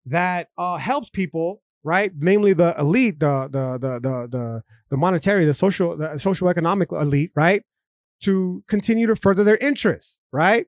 [0.06, 2.12] that uh, helps people, right?
[2.16, 6.90] Namely the elite, the the the the the, the monetary, the social, the social economic
[6.92, 7.62] elite, right?
[8.22, 10.66] To continue to further their interests, right?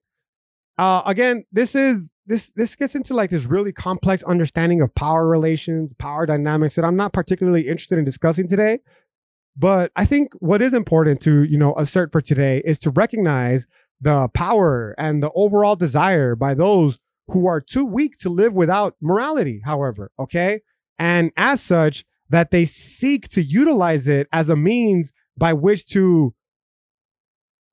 [0.77, 5.27] Uh, again, this is this this gets into like this really complex understanding of power
[5.27, 8.81] relations, power dynamics that I'm not particularly interested in discussing today.
[9.57, 13.67] But I think what is important to you know assert for today is to recognize
[14.01, 18.97] the power and the overall desire by those who are too weak to live without
[19.01, 20.61] morality, however, okay?
[20.99, 26.35] And as such, that they seek to utilize it as a means by which to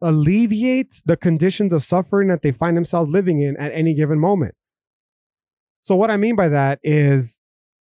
[0.01, 4.55] alleviate the conditions of suffering that they find themselves living in at any given moment.
[5.81, 7.39] So what I mean by that is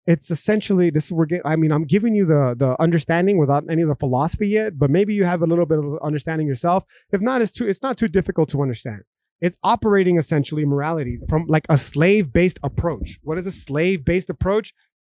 [0.07, 3.63] it's essentially this is we're getting, I mean I'm giving you the the understanding without
[3.69, 6.83] any of the philosophy yet, but maybe you have a little bit of understanding yourself.
[7.11, 9.01] If not, it's too it's not too difficult to understand.
[9.41, 13.19] It's operating essentially morality from like a slave based approach.
[13.23, 14.73] What is a slave based approach?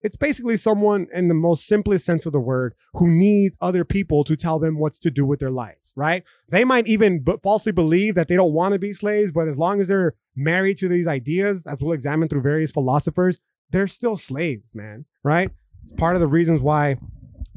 [0.06, 4.24] It's basically someone in the most simplest sense of the word who needs other people
[4.26, 6.24] to tell them what to do with their lives, right?
[6.48, 9.58] They might even b- falsely believe that they don't want to be slaves, but as
[9.58, 13.40] long as they're married to these ideas, as we'll examine through various philosophers,
[13.72, 15.50] they're still slaves, man, right?
[15.98, 16.98] Part of the reasons why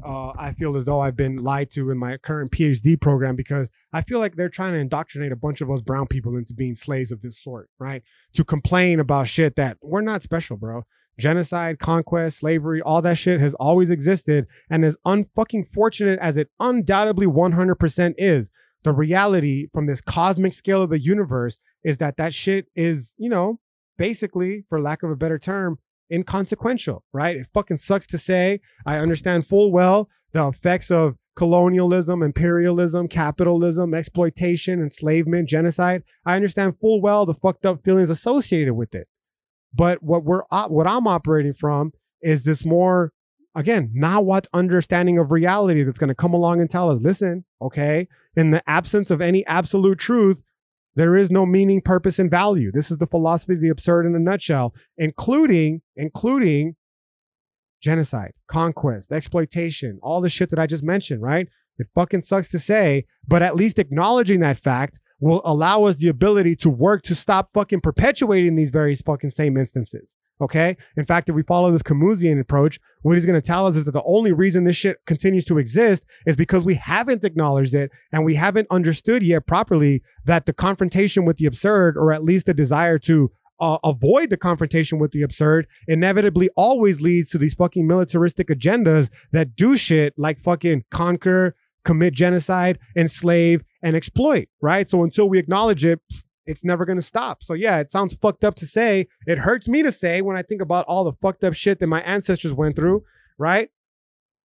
[0.03, 3.69] uh, I feel as though I've been lied to in my current PhD program because
[3.93, 6.73] I feel like they're trying to indoctrinate a bunch of us brown people into being
[6.73, 8.01] slaves of this sort, right?
[8.33, 10.83] To complain about shit that we're not special, bro.
[11.19, 14.47] Genocide, conquest, slavery, all that shit has always existed.
[14.69, 18.49] And as unfucking fortunate as it undoubtedly 100% is,
[18.83, 23.29] the reality from this cosmic scale of the universe is that that shit is, you
[23.29, 23.59] know,
[23.97, 25.79] basically, for lack of a better term,
[26.11, 27.35] inconsequential, right?
[27.37, 28.61] It fucking sucks to say.
[28.85, 36.03] I understand full well the effects of colonialism, imperialism, capitalism, exploitation, enslavement, genocide.
[36.25, 39.07] I understand full well the fucked up feelings associated with it.
[39.73, 43.13] But what we're uh, what I'm operating from is this more
[43.55, 47.45] again, now what understanding of reality that's going to come along and tell us, listen,
[47.61, 50.43] okay, in the absence of any absolute truth,
[50.95, 52.71] there is no meaning, purpose, and value.
[52.71, 56.75] This is the philosophy of the absurd in a nutshell, including, including
[57.81, 61.47] genocide, conquest, exploitation, all the shit that I just mentioned, right?
[61.77, 66.07] It fucking sucks to say, but at least acknowledging that fact will allow us the
[66.07, 70.15] ability to work to stop fucking perpetuating these various fucking same instances.
[70.41, 70.77] Okay.
[70.95, 73.83] In fact, if we follow this Camusian approach, what he's going to tell us is
[73.85, 77.91] that the only reason this shit continues to exist is because we haven't acknowledged it
[78.13, 82.45] and we haven't understood yet properly that the confrontation with the absurd, or at least
[82.45, 87.53] the desire to uh, avoid the confrontation with the absurd, inevitably always leads to these
[87.53, 91.53] fucking militaristic agendas that do shit like fucking conquer,
[91.83, 94.87] commit genocide, enslave, and exploit, right?
[94.89, 95.99] So until we acknowledge it,
[96.45, 97.43] it's never going to stop.
[97.43, 99.07] So yeah, it sounds fucked up to say.
[99.27, 101.87] It hurts me to say when I think about all the fucked up shit that
[101.87, 103.03] my ancestors went through,
[103.37, 103.69] right?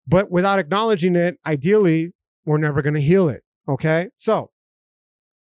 [0.07, 2.13] But without acknowledging it, ideally,
[2.45, 3.43] we're never going to heal it.
[3.69, 4.09] Okay?
[4.19, 4.51] So,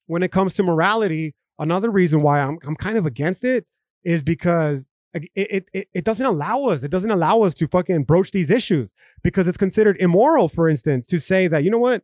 [0.08, 3.66] when it comes to morality, another reason why I'm I'm kind of against it
[4.04, 6.84] is because it, it, it doesn't allow us.
[6.84, 8.90] It doesn't allow us to fucking broach these issues
[9.24, 12.04] because it's considered immoral, for instance, to say that, you know what?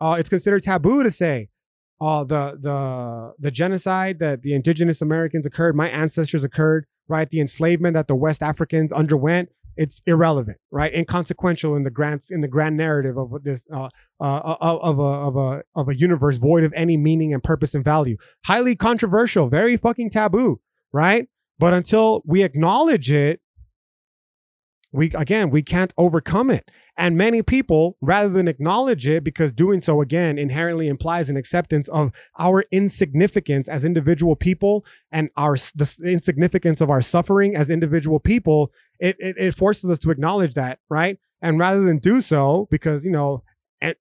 [0.00, 1.48] Uh, it's considered taboo to say,
[2.00, 7.28] uh, the the the genocide that the indigenous Americans occurred, my ancestors occurred, right?
[7.28, 10.94] The enslavement that the West Africans underwent, it's irrelevant, right?
[10.94, 13.88] Inconsequential in the grand in the grand narrative of this uh,
[14.20, 17.74] uh, uh of a of a of a universe void of any meaning and purpose
[17.74, 18.16] and value.
[18.44, 20.60] Highly controversial, very fucking taboo,
[20.92, 21.28] right?
[21.58, 23.40] But until we acknowledge it,
[24.92, 26.70] we again we can't overcome it.
[26.96, 31.88] And many people rather than acknowledge it because doing so again inherently implies an acceptance
[31.88, 38.18] of our insignificance as individual people and our the insignificance of our suffering as individual
[38.18, 41.18] people it, it, it forces us to acknowledge that right?
[41.40, 43.42] And rather than do so because you know
[43.80, 43.98] it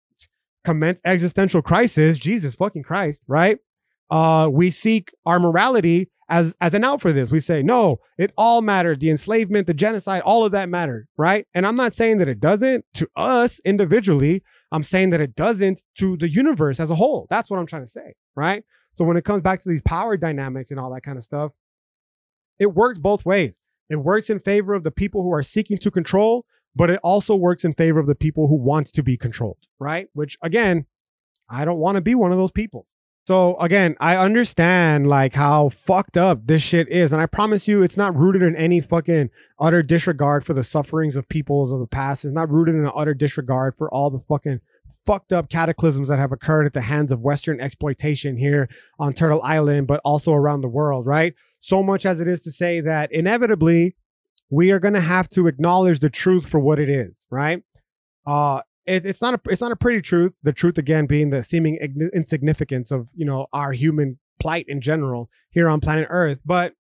[0.64, 3.58] commence existential crisis jesus fucking christ right?
[4.08, 7.30] Uh we seek our morality as as an out for this.
[7.30, 9.00] We say, no, it all mattered.
[9.00, 11.46] The enslavement, the genocide, all of that mattered, right?
[11.54, 14.42] And I'm not saying that it doesn't to us individually.
[14.72, 17.26] I'm saying that it doesn't to the universe as a whole.
[17.30, 18.64] That's what I'm trying to say, right?
[18.98, 21.52] So when it comes back to these power dynamics and all that kind of stuff,
[22.58, 23.60] it works both ways.
[23.88, 27.36] It works in favor of the people who are seeking to control, but it also
[27.36, 30.08] works in favor of the people who want to be controlled, right?
[30.12, 30.86] Which again,
[31.48, 32.86] I don't want to be one of those people.
[33.26, 37.82] So again, I understand like how fucked up this shit is, and I promise you,
[37.82, 41.88] it's not rooted in any fucking utter disregard for the sufferings of peoples of the
[41.88, 42.24] past.
[42.24, 44.60] It's not rooted in an utter disregard for all the fucking
[45.04, 49.42] fucked up cataclysms that have occurred at the hands of Western exploitation here on Turtle
[49.42, 51.34] Island, but also around the world, right?
[51.58, 53.96] So much as it is to say that inevitably
[54.50, 57.64] we are going to have to acknowledge the truth for what it is, right?
[58.24, 60.32] Uh, it, it's not a it's not a pretty truth.
[60.42, 61.76] The truth again being the seeming
[62.14, 66.38] insignificance of you know our human plight in general here on planet Earth.
[66.44, 66.74] But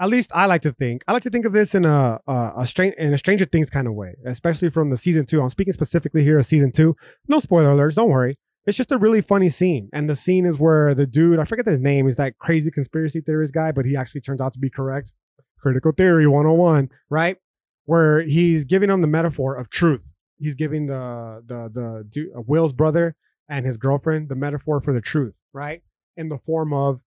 [0.00, 2.52] at least I like to think I like to think of this in a a,
[2.58, 5.40] a strange in a Stranger Things kind of way, especially from the season two.
[5.40, 6.96] I'm speaking specifically here of season two.
[7.28, 7.94] No spoiler alerts.
[7.94, 8.36] Don't worry.
[8.66, 11.66] It's just a really funny scene, and the scene is where the dude I forget
[11.66, 12.06] his name.
[12.06, 15.12] He's that crazy conspiracy theorist guy, but he actually turns out to be correct.
[15.58, 17.36] Critical theory 101, right?
[17.84, 21.70] Where he's giving him the metaphor of truth he's giving the the
[22.12, 23.16] the uh, Will's brother
[23.48, 25.82] and his girlfriend the metaphor for the truth, right?
[26.16, 27.00] In the form of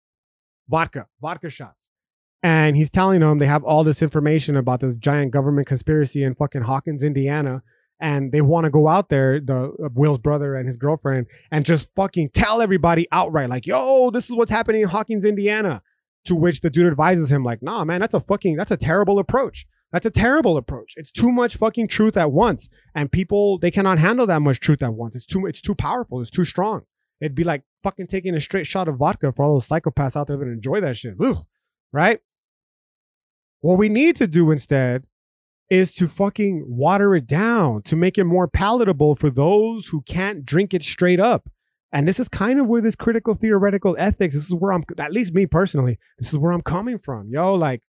[0.69, 1.77] vodka, vodka shots.
[2.43, 6.35] And he's telling them they have all this information about this giant government conspiracy in
[6.35, 7.63] fucking Hawkins, Indiana.
[8.03, 11.67] And they want to go out there, the uh, Will's brother and his girlfriend, and
[11.67, 15.83] just fucking tell everybody outright, like, yo, this is what's happening in Hawkins, Indiana.
[16.25, 19.19] To which the dude advises him, like, nah, man, that's a fucking, that's a terrible
[19.19, 19.67] approach.
[19.93, 20.95] That's a terrible approach.
[20.97, 22.69] It's too much fucking truth at once.
[22.95, 25.17] And people, they cannot handle that much truth at once.
[25.17, 26.21] It's too, it's too powerful.
[26.21, 26.83] It's too strong.
[27.21, 30.29] It'd be like fucking taking a straight shot of vodka for all those psychopaths out
[30.29, 31.15] there that enjoy that shit.
[31.21, 31.37] Ugh,
[31.93, 32.21] right?
[33.61, 35.05] What we need to do instead
[35.69, 40.45] is to fucking water it down to make it more palatable for those who can't
[40.45, 41.49] drink it straight up.
[41.93, 45.13] And this is kind of where this critical theoretical ethics, this is where I'm, at
[45.13, 47.29] least me personally, this is where I'm coming from.
[47.31, 47.83] Yo, like,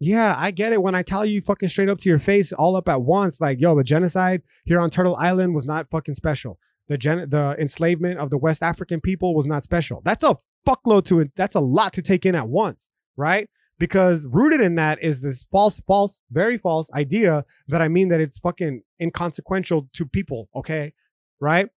[0.00, 2.76] yeah, I get it when I tell you fucking straight up to your face all
[2.76, 6.58] up at once, like, yo, the genocide here on Turtle Island was not fucking special.
[6.88, 10.00] The gen the enslavement of the West African people was not special.
[10.04, 10.36] That's a
[10.66, 11.32] fuckload to it.
[11.36, 13.50] That's a lot to take in at once, right?
[13.78, 18.20] Because rooted in that is this false, false, very false idea that I mean that
[18.20, 20.94] it's fucking inconsequential to people, okay?
[21.40, 21.68] Right?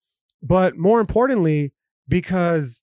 [0.42, 1.74] But more importantly,
[2.08, 2.84] because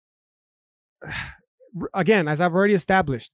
[1.94, 3.32] again, as I've already established,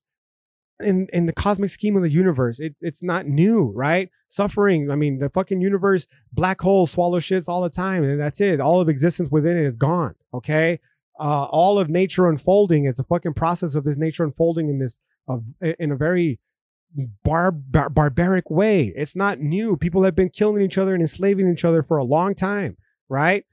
[0.82, 2.58] in in the cosmic scheme of the universe.
[2.60, 4.10] It's it's not new, right?
[4.28, 4.90] Suffering.
[4.90, 8.60] I mean, the fucking universe, black holes swallow shits all the time, and that's it.
[8.60, 10.14] All of existence within it is gone.
[10.32, 10.80] Okay.
[11.18, 14.98] Uh, all of nature unfolding is a fucking process of this nature unfolding in this
[15.28, 15.38] uh,
[15.78, 16.40] in a very
[17.24, 18.92] bar, bar barbaric way.
[18.96, 19.76] It's not new.
[19.76, 22.76] People have been killing each other and enslaving each other for a long time,
[23.08, 23.44] right?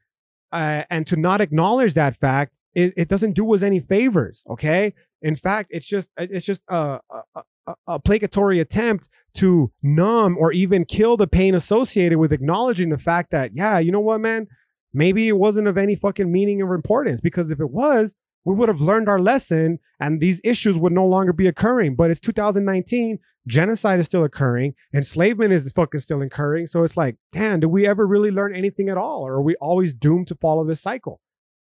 [0.51, 4.43] Uh, and to not acknowledge that fact, it, it doesn't do us any favors.
[4.49, 10.37] Okay, in fact, it's just it's just a, a, a, a placatory attempt to numb
[10.37, 14.21] or even kill the pain associated with acknowledging the fact that yeah, you know what,
[14.21, 14.47] man,
[14.93, 18.15] maybe it wasn't of any fucking meaning or importance because if it was,
[18.45, 21.95] we would have learned our lesson and these issues would no longer be occurring.
[21.95, 26.67] But it's 2019, genocide is still occurring, enslavement is fucking still occurring.
[26.67, 29.27] So it's like, damn, do we ever really learn anything at all?
[29.27, 31.19] Or are we always doomed to follow this cycle?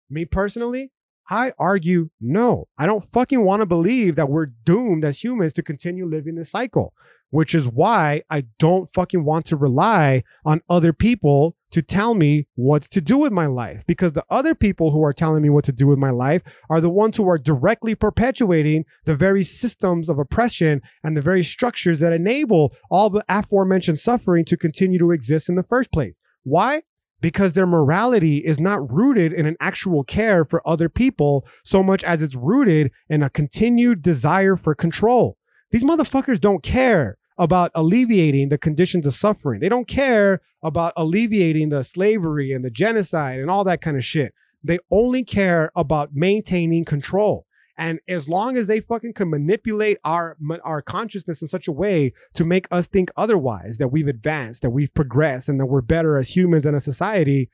[0.08, 0.92] Me personally,
[1.28, 2.68] I argue no.
[2.78, 6.50] I don't fucking want to believe that we're doomed as humans to continue living this
[6.50, 6.94] cycle,
[7.30, 12.46] which is why I don't fucking want to rely on other people to tell me
[12.54, 15.64] what to do with my life because the other people who are telling me what
[15.64, 20.08] to do with my life are the ones who are directly perpetuating the very systems
[20.08, 25.10] of oppression and the very structures that enable all the aforementioned suffering to continue to
[25.10, 26.18] exist in the first place.
[26.42, 26.82] Why?
[27.20, 32.04] Because their morality is not rooted in an actual care for other people so much
[32.04, 35.36] as it's rooted in a continued desire for control.
[35.70, 39.60] These motherfuckers don't care about alleviating the conditions of suffering.
[39.60, 44.04] They don't care about alleviating the slavery and the genocide and all that kind of
[44.04, 44.34] shit.
[44.62, 47.46] They only care about maintaining control.
[47.78, 52.12] And as long as they fucking can manipulate our our consciousness in such a way
[52.34, 56.18] to make us think otherwise, that we've advanced, that we've progressed, and that we're better
[56.18, 57.50] as humans and a society,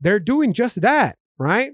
[0.00, 1.70] they're doing just that, right?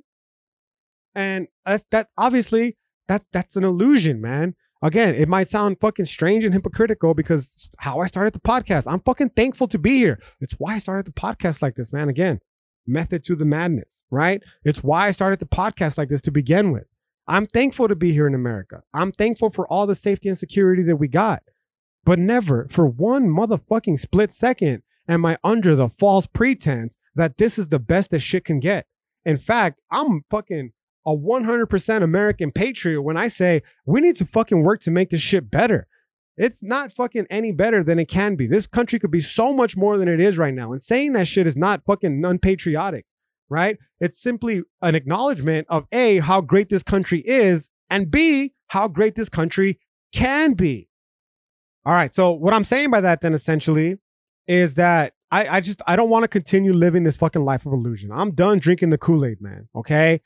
[1.15, 2.77] And that, that obviously
[3.09, 4.55] that's that's an illusion, man.
[4.83, 8.85] Again, it might sound fucking strange and hypocritical because how I started the podcast.
[8.87, 10.21] I'm fucking thankful to be here.
[10.41, 12.11] It's why I started the podcast like this, man.
[12.11, 12.41] Again,
[12.87, 14.43] method to the madness, right?
[14.63, 16.85] It's why I started the podcast like this to begin with.
[17.27, 18.83] I'm thankful to be here in America.
[18.93, 21.43] I'm thankful for all the safety and security that we got.
[22.05, 27.59] But never for one motherfucking split second am I under the false pretense that this
[27.59, 28.87] is the best that shit can get.
[29.25, 30.73] In fact, I'm fucking
[31.07, 35.21] a 100% American patriot when I say we need to fucking work to make this
[35.21, 35.87] shit better.
[36.37, 38.47] It's not fucking any better than it can be.
[38.47, 40.73] This country could be so much more than it is right now.
[40.73, 43.05] And saying that shit is not fucking unpatriotic
[43.53, 43.79] right?
[44.01, 49.15] It's simply an acknowledgement of A, how great this country is, and B, how great
[49.15, 49.79] this country
[50.13, 50.89] can be.
[51.85, 52.15] All right.
[52.15, 53.99] So what I'm saying by that then essentially
[54.47, 57.73] is that I, I just I don't want to continue living this fucking life of
[57.73, 58.11] illusion.
[58.13, 59.69] I'm done drinking the Kool-Aid, man.
[59.75, 60.21] Okay.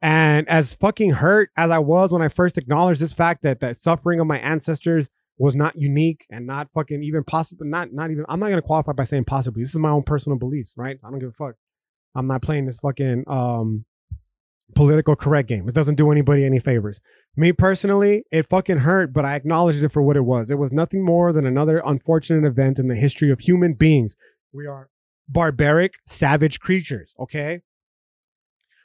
[0.00, 3.78] And as fucking hurt as I was when I first acknowledged this fact that that
[3.78, 5.08] suffering of my ancestors
[5.38, 8.92] was not unique and not fucking even possible, not not even I'm not gonna qualify
[8.92, 9.62] by saying possibly.
[9.62, 10.98] This is my own personal beliefs, right?
[11.04, 11.54] I don't give a fuck.
[12.14, 13.84] I'm not playing this fucking um
[14.74, 15.68] political correct game.
[15.68, 17.00] It doesn't do anybody any favors.
[17.36, 20.50] Me personally, it fucking hurt, but I acknowledged it for what it was.
[20.50, 24.16] It was nothing more than another unfortunate event in the history of human beings.
[24.52, 24.88] We are
[25.28, 27.60] barbaric, savage creatures, okay?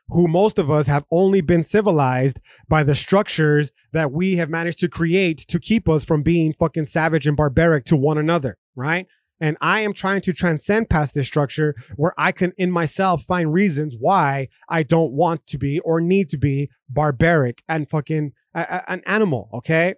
[0.09, 4.79] Who most of us have only been civilized by the structures that we have managed
[4.79, 9.07] to create to keep us from being fucking savage and barbaric to one another, right?
[9.39, 13.53] And I am trying to transcend past this structure where I can in myself find
[13.53, 18.61] reasons why I don't want to be or need to be barbaric and fucking a,
[18.61, 19.49] a, an animal.
[19.53, 19.95] Okay.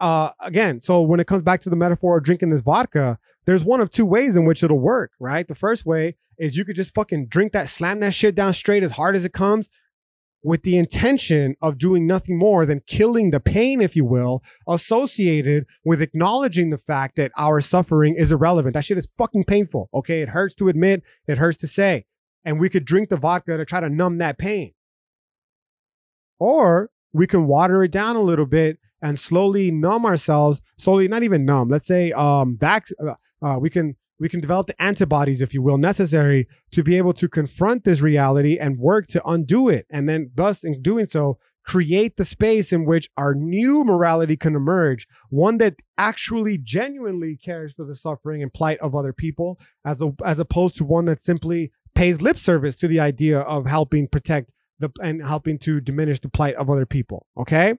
[0.00, 3.64] Uh, again, so when it comes back to the metaphor of drinking this vodka, there's
[3.64, 5.46] one of two ways in which it'll work, right?
[5.46, 8.82] The first way is you could just fucking drink that, slam that shit down straight
[8.82, 9.70] as hard as it comes,
[10.42, 15.66] with the intention of doing nothing more than killing the pain, if you will, associated
[15.84, 18.74] with acknowledging the fact that our suffering is irrelevant.
[18.74, 19.88] That shit is fucking painful.
[19.92, 20.22] Okay.
[20.22, 22.04] It hurts to admit, it hurts to say.
[22.44, 24.72] And we could drink the vodka to try to numb that pain.
[26.38, 31.22] Or we can water it down a little bit and slowly numb ourselves, slowly, not
[31.22, 33.14] even numb, let's say, um, back, uh,
[33.44, 37.12] uh, we can we can develop the antibodies, if you will, necessary to be able
[37.14, 39.86] to confront this reality and work to undo it.
[39.90, 44.54] And then, thus, in doing so, create the space in which our new morality can
[44.54, 50.00] emerge, one that actually genuinely cares for the suffering and plight of other people, as,
[50.00, 54.06] a, as opposed to one that simply pays lip service to the idea of helping
[54.06, 57.26] protect the and helping to diminish the plight of other people.
[57.36, 57.74] Okay.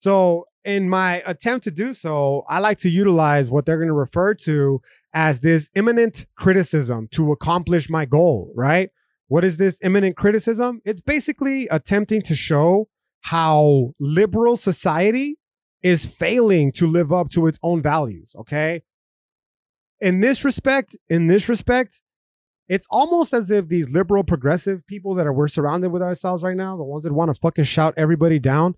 [0.00, 3.94] So in my attempt to do so, I like to utilize what they're going to
[3.94, 4.80] refer to
[5.12, 8.90] as this immanent criticism to accomplish my goal, right?
[9.28, 10.80] What is this immanent criticism?
[10.84, 12.88] It's basically attempting to show
[13.22, 15.38] how liberal society
[15.82, 18.82] is failing to live up to its own values, okay?
[20.00, 22.02] In this respect, in this respect,
[22.68, 26.56] it's almost as if these liberal progressive people that are we're surrounded with ourselves right
[26.56, 28.74] now, the ones that want to fucking shout everybody down,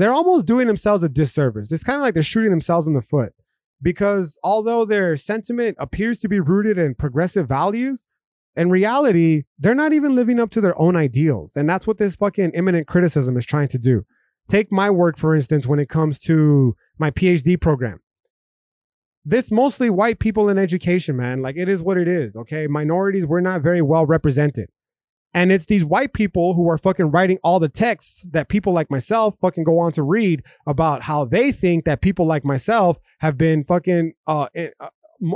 [0.00, 1.72] they're almost doing themselves a disservice.
[1.72, 3.32] It's kind of like they're shooting themselves in the foot
[3.80, 8.04] because although their sentiment appears to be rooted in progressive values,
[8.54, 11.56] in reality, they're not even living up to their own ideals.
[11.56, 14.04] And that's what this fucking immanent criticism is trying to do.
[14.48, 18.00] Take my work, for instance, when it comes to my PhD program.
[19.24, 21.42] This mostly white people in education, man.
[21.42, 22.36] Like it is what it is.
[22.36, 22.66] Okay.
[22.66, 24.68] Minorities, we're not very well represented.
[25.36, 28.90] And it's these white people who are fucking writing all the texts that people like
[28.90, 33.36] myself fucking go on to read about how they think that people like myself have
[33.36, 34.88] been fucking uh, eh, uh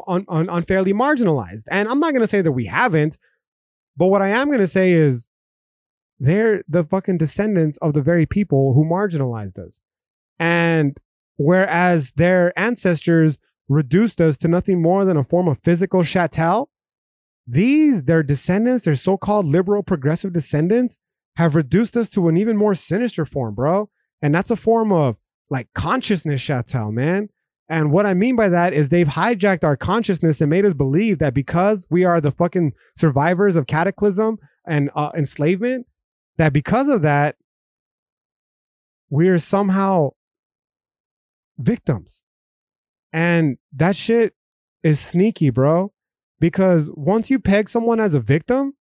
[0.08, 1.64] un- un- unfairly marginalized.
[1.70, 3.18] And I'm not going to say that we haven't,
[3.94, 5.28] but what I am going to say is
[6.18, 9.82] they're the fucking descendants of the very people who marginalized us.
[10.38, 10.96] And
[11.36, 13.38] whereas their ancestors
[13.68, 16.69] reduced us to nothing more than a form of physical chattel,
[17.46, 20.98] these, their descendants, their so called liberal progressive descendants,
[21.36, 23.88] have reduced us to an even more sinister form, bro.
[24.22, 25.16] And that's a form of
[25.48, 27.28] like consciousness chattel, man.
[27.68, 31.20] And what I mean by that is they've hijacked our consciousness and made us believe
[31.20, 35.86] that because we are the fucking survivors of cataclysm and uh, enslavement,
[36.36, 37.36] that because of that,
[39.08, 40.10] we're somehow
[41.58, 42.22] victims.
[43.12, 44.34] And that shit
[44.82, 45.92] is sneaky, bro.
[46.40, 48.72] Because once you peg someone as a victim,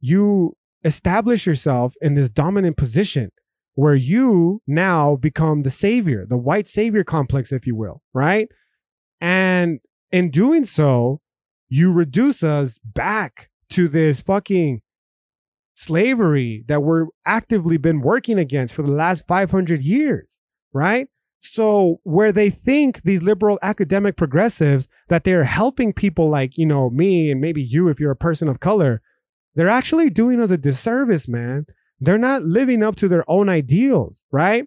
[0.00, 3.30] you establish yourself in this dominant position
[3.74, 8.48] where you now become the savior, the white savior complex, if you will, right?
[9.20, 9.80] And
[10.12, 11.20] in doing so,
[11.68, 14.82] you reduce us back to this fucking
[15.74, 20.38] slavery that we're actively been working against for the last 500 years,
[20.72, 21.08] right?
[21.46, 26.88] So where they think these liberal academic progressives that they're helping people like, you know,
[26.88, 29.02] me and maybe you if you're a person of color,
[29.54, 31.66] they're actually doing us a disservice, man.
[32.00, 34.66] They're not living up to their own ideals, right?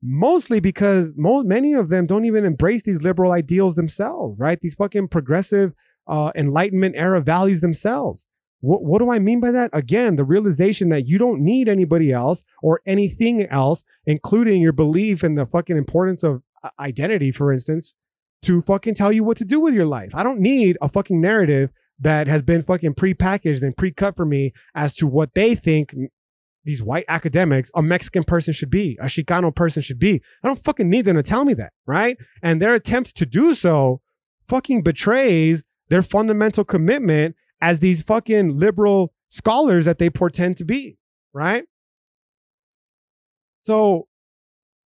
[0.00, 4.60] Mostly because most many of them don't even embrace these liberal ideals themselves, right?
[4.60, 5.74] These fucking progressive
[6.06, 8.26] uh, enlightenment era values themselves.
[8.62, 9.70] What, what do I mean by that?
[9.72, 15.22] Again, the realization that you don't need anybody else or anything else, including your belief
[15.22, 17.94] in the fucking importance of uh, identity, for instance,
[18.42, 20.12] to fucking tell you what to do with your life.
[20.14, 24.52] I don't need a fucking narrative that has been fucking pre-packaged and pre-cut for me
[24.74, 25.94] as to what they think
[26.64, 30.22] these white academics a Mexican person should be, a Chicano person should be.
[30.42, 32.16] I don't fucking need them to tell me that, right?
[32.42, 34.00] And their attempts to do so
[34.46, 40.98] fucking betrays their fundamental commitment as these fucking liberal scholars that they portend to be,
[41.32, 41.64] right?
[43.62, 44.08] So,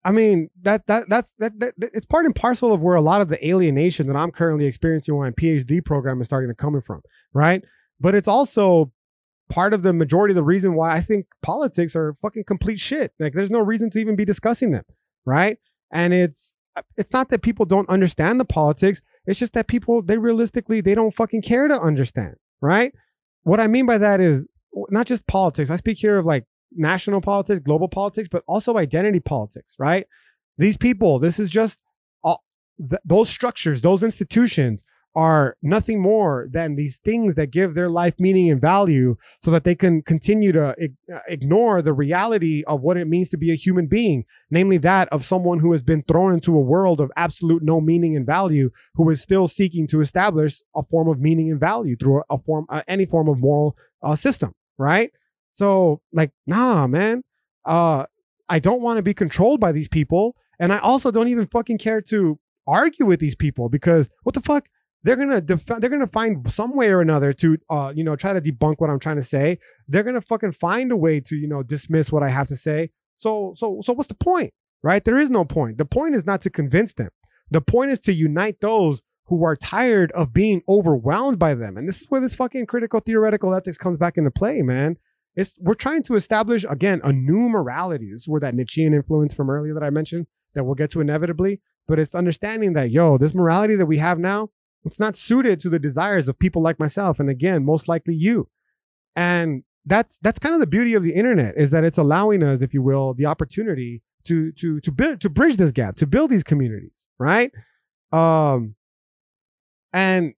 [0.05, 3.01] I mean, that that that's that, that, that it's part and parcel of where a
[3.01, 6.55] lot of the alienation that I'm currently experiencing on my PhD program is starting to
[6.55, 7.01] come from,
[7.33, 7.65] right?
[7.99, 8.93] But it's also
[9.49, 13.13] part of the majority of the reason why I think politics are fucking complete shit.
[13.19, 14.85] Like, there's no reason to even be discussing them,
[15.25, 15.57] right?
[15.91, 16.57] And it's
[16.99, 19.01] it's not that people don't understand the politics.
[19.25, 22.93] It's just that people they realistically they don't fucking care to understand, right?
[23.43, 24.49] What I mean by that is
[24.91, 25.71] not just politics.
[25.71, 30.07] I speak here of like national politics, global politics, but also identity politics, right?
[30.59, 31.81] These people, this is just
[32.23, 32.43] all,
[32.79, 34.85] th- those structures, those institutions
[35.17, 39.65] are nothing more than these things that give their life meaning and value so that
[39.65, 40.75] they can continue to
[41.27, 45.25] ignore the reality of what it means to be a human being, namely that of
[45.25, 49.09] someone who has been thrown into a world of absolute no meaning and value, who
[49.09, 52.67] is still seeking to establish a form of meaning and value through a, a form,
[52.69, 55.11] uh, any form of moral uh, system, right?
[55.53, 57.25] So, like, nah, man,
[57.65, 58.05] uh,
[58.51, 60.37] I don't want to be controlled by these people.
[60.61, 64.43] And I also don't even fucking care to argue with these people because what the
[64.43, 64.69] fuck?
[65.07, 68.33] They're gonna def- they're gonna find some way or another to uh you know try
[68.33, 69.59] to debunk what I'm trying to say.
[69.87, 72.91] They're gonna fucking find a way to you know dismiss what I have to say.
[73.17, 74.53] So so so what's the point,
[74.83, 75.05] right?
[75.05, 75.79] There is no point.
[75.79, 77.11] The point is not to convince them.
[77.53, 81.77] The point is to unite those who are tired of being overwhelmed by them.
[81.77, 84.97] And this is where this fucking critical theoretical ethics comes back into play, man.
[85.37, 88.11] It's we're trying to establish again a new morality.
[88.11, 91.01] This is where that Nietzschean influence from earlier that I mentioned that we'll get to
[91.01, 91.61] inevitably.
[91.87, 94.51] But it's understanding that yo, this morality that we have now,
[94.87, 98.49] it's not suited to the desires of people like myself, and again, most likely you.
[99.15, 102.63] And that's that's kind of the beauty of the internet is that it's allowing us,
[102.63, 106.31] if you will, the opportunity to to to build to bridge this gap, to build
[106.31, 107.53] these communities, right?
[108.13, 108.75] Um,
[109.93, 110.35] and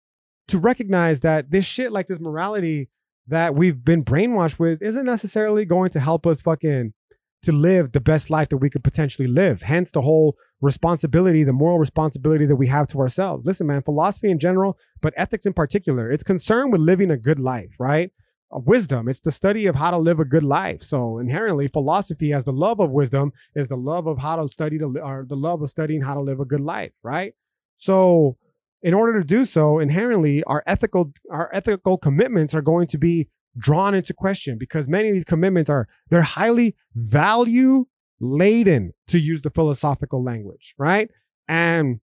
[0.48, 2.88] to recognize that this shit, like this morality
[3.26, 6.94] that we've been brainwashed with, isn't necessarily going to help us fucking
[7.42, 9.62] to live the best life that we could potentially live.
[9.62, 13.46] Hence the whole responsibility, the moral responsibility that we have to ourselves.
[13.46, 17.38] Listen, man, philosophy in general, but ethics in particular, it's concerned with living a good
[17.38, 18.10] life, right?
[18.50, 20.82] Uh, wisdom, it's the study of how to live a good life.
[20.82, 24.78] So inherently, philosophy as the love of wisdom is the love of how to study
[24.78, 27.34] to, or the love of studying how to live a good life, right?
[27.76, 28.36] So
[28.82, 33.28] in order to do so, inherently, our ethical our ethical commitments are going to be
[33.56, 37.86] drawn into question because many of these commitments are they're highly value
[38.20, 41.10] laden to use the philosophical language, right?
[41.46, 42.00] And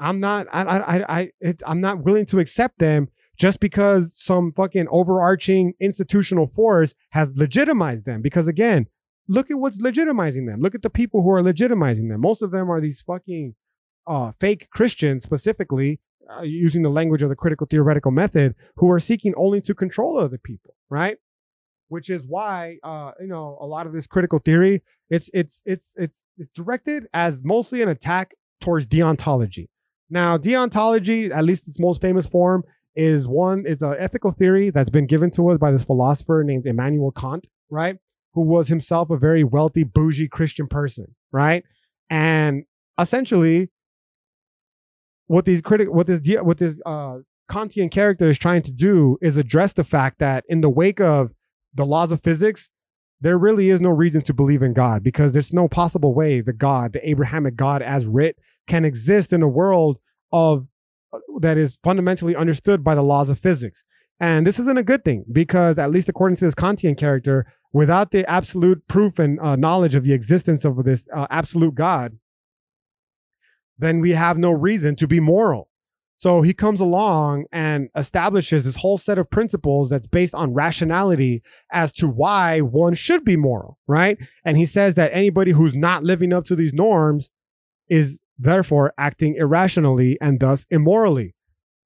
[0.00, 4.52] I'm not, I, I, I, it, I'm not willing to accept them just because some
[4.52, 8.22] fucking overarching institutional force has legitimized them.
[8.22, 8.86] Because again,
[9.28, 10.60] look at what's legitimizing them.
[10.60, 12.20] Look at the people who are legitimizing them.
[12.20, 13.54] Most of them are these fucking
[14.06, 16.00] uh, fake Christians, specifically
[16.36, 20.18] uh, using the language of the critical theoretical method, who are seeking only to control
[20.18, 21.18] other people, right?
[21.88, 25.94] which is why uh, you know a lot of this critical theory it's it's it's
[25.96, 29.68] it's it's directed as mostly an attack towards deontology.
[30.10, 32.64] Now, deontology, at least its most famous form,
[32.94, 36.66] is one it's an ethical theory that's been given to us by this philosopher named
[36.66, 37.96] Immanuel Kant, right?
[38.34, 41.64] Who was himself a very wealthy, bougie Christian person, right?
[42.10, 42.64] And
[42.98, 43.70] essentially,
[45.28, 47.18] what these critic, what this what this uh,
[47.48, 51.32] Kantian character is trying to do is address the fact that in the wake of
[51.72, 52.70] the laws of physics,
[53.20, 56.52] there really is no reason to believe in God because there's no possible way the
[56.52, 59.98] God, the Abrahamic God as writ, can exist in a world
[60.32, 60.66] of
[61.12, 63.84] uh, that is fundamentally understood by the laws of physics.
[64.20, 68.10] And this isn't a good thing because, at least according to this Kantian character, without
[68.10, 72.18] the absolute proof and uh, knowledge of the existence of this uh, absolute God,
[73.78, 75.68] then we have no reason to be moral.
[76.18, 81.42] So he comes along and establishes this whole set of principles that's based on rationality
[81.70, 84.18] as to why one should be moral, right?
[84.44, 87.30] And he says that anybody who's not living up to these norms
[87.88, 91.36] is therefore acting irrationally and thus immorally,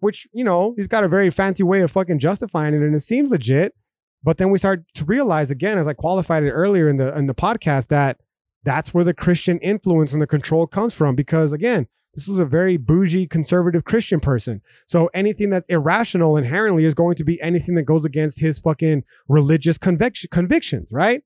[0.01, 3.01] which, you know, he's got a very fancy way of fucking justifying it and it
[3.01, 3.75] seems legit.
[4.23, 7.27] But then we start to realize again, as I qualified it earlier in the in
[7.27, 8.19] the podcast, that
[8.65, 11.15] that's where the Christian influence and the control comes from.
[11.15, 14.61] Because again, this is a very bougie conservative Christian person.
[14.87, 19.05] So anything that's irrational inherently is going to be anything that goes against his fucking
[19.29, 21.23] religious conviction, convictions, right?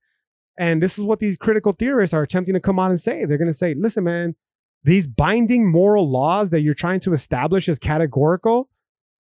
[0.58, 3.24] And this is what these critical theorists are attempting to come on and say.
[3.24, 4.36] They're going to say, listen, man,
[4.84, 8.70] these binding moral laws that you're trying to establish as categorical,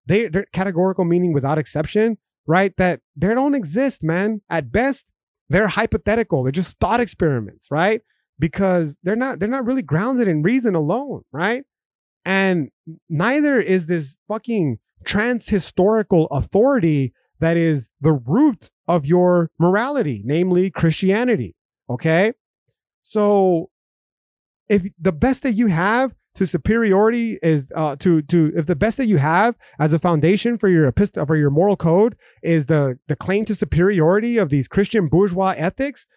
[0.05, 2.75] they, they're categorical meaning without exception, right?
[2.77, 4.41] That they don't exist, man.
[4.49, 5.05] At best,
[5.53, 6.41] they're hypothetical.
[6.41, 8.01] They're just thought experiments, right?
[8.39, 11.63] Because they're not they're not really grounded in reason alone, right?
[12.25, 12.69] And
[13.07, 20.71] neither is this fucking trans historical authority that is the root of your morality, namely
[20.71, 21.55] Christianity.
[21.87, 22.33] Okay.
[23.03, 23.69] So
[24.67, 28.97] if the best that you have to superiority is uh, to to if the best
[28.97, 33.15] that you have as a foundation for your for your moral code is the the
[33.15, 36.07] claim to superiority of these Christian bourgeois ethics,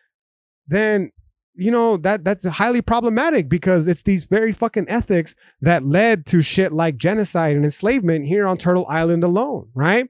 [0.67, 1.13] then
[1.55, 6.43] you know that that's highly problematic because it's these very fucking ethics that led to
[6.43, 10.09] shit like genocide and enslavement here on Turtle Island alone, right?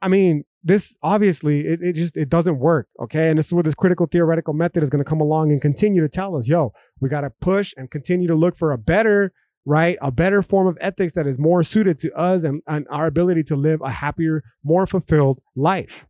[0.00, 3.28] I mean, this obviously it, it just it doesn't work okay?
[3.28, 6.00] And this is what this critical theoretical method is going to come along and continue
[6.00, 9.32] to tell us yo we got to push and continue to look for a better
[9.66, 9.96] right?
[10.02, 13.42] A better form of ethics that is more suited to us and, and our ability
[13.44, 16.04] to live a happier more fulfilled life.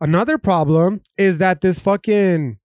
[0.00, 2.58] Another problem is that this fucking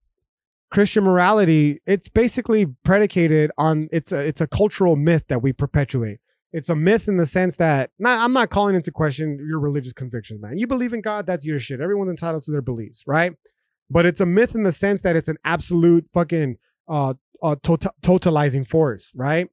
[0.72, 6.20] christian morality it's basically predicated on it's a it's a cultural myth that we perpetuate
[6.54, 9.94] it's a myth in the sense that not, I'm not calling into question your religious
[9.94, 10.58] convictions, man.
[10.58, 11.80] You believe in God, that's your shit.
[11.80, 13.34] Everyone's entitled to their beliefs, right?
[13.90, 17.92] But it's a myth in the sense that it's an absolute fucking uh, uh total,
[18.02, 19.50] totalizing force, right?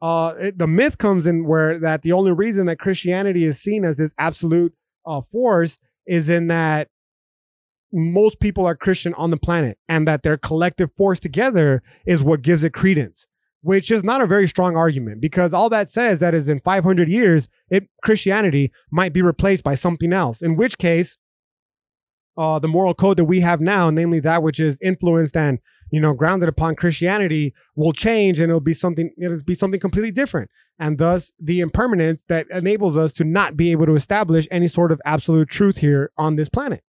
[0.00, 3.84] Uh, it, the myth comes in where that the only reason that Christianity is seen
[3.84, 4.74] as this absolute
[5.06, 6.88] uh, force is in that
[7.92, 12.42] most people are Christian on the planet and that their collective force together is what
[12.42, 13.26] gives it credence
[13.62, 17.08] which is not a very strong argument because all that says that is in 500
[17.08, 20.42] years, it Christianity might be replaced by something else.
[20.42, 21.16] In which case,
[22.36, 25.60] uh, the moral code that we have now, namely that which is influenced and
[25.90, 30.10] you know grounded upon Christianity, will change and it'll be something it'll be something completely
[30.10, 30.50] different.
[30.78, 34.90] And thus, the impermanence that enables us to not be able to establish any sort
[34.90, 36.82] of absolute truth here on this planet.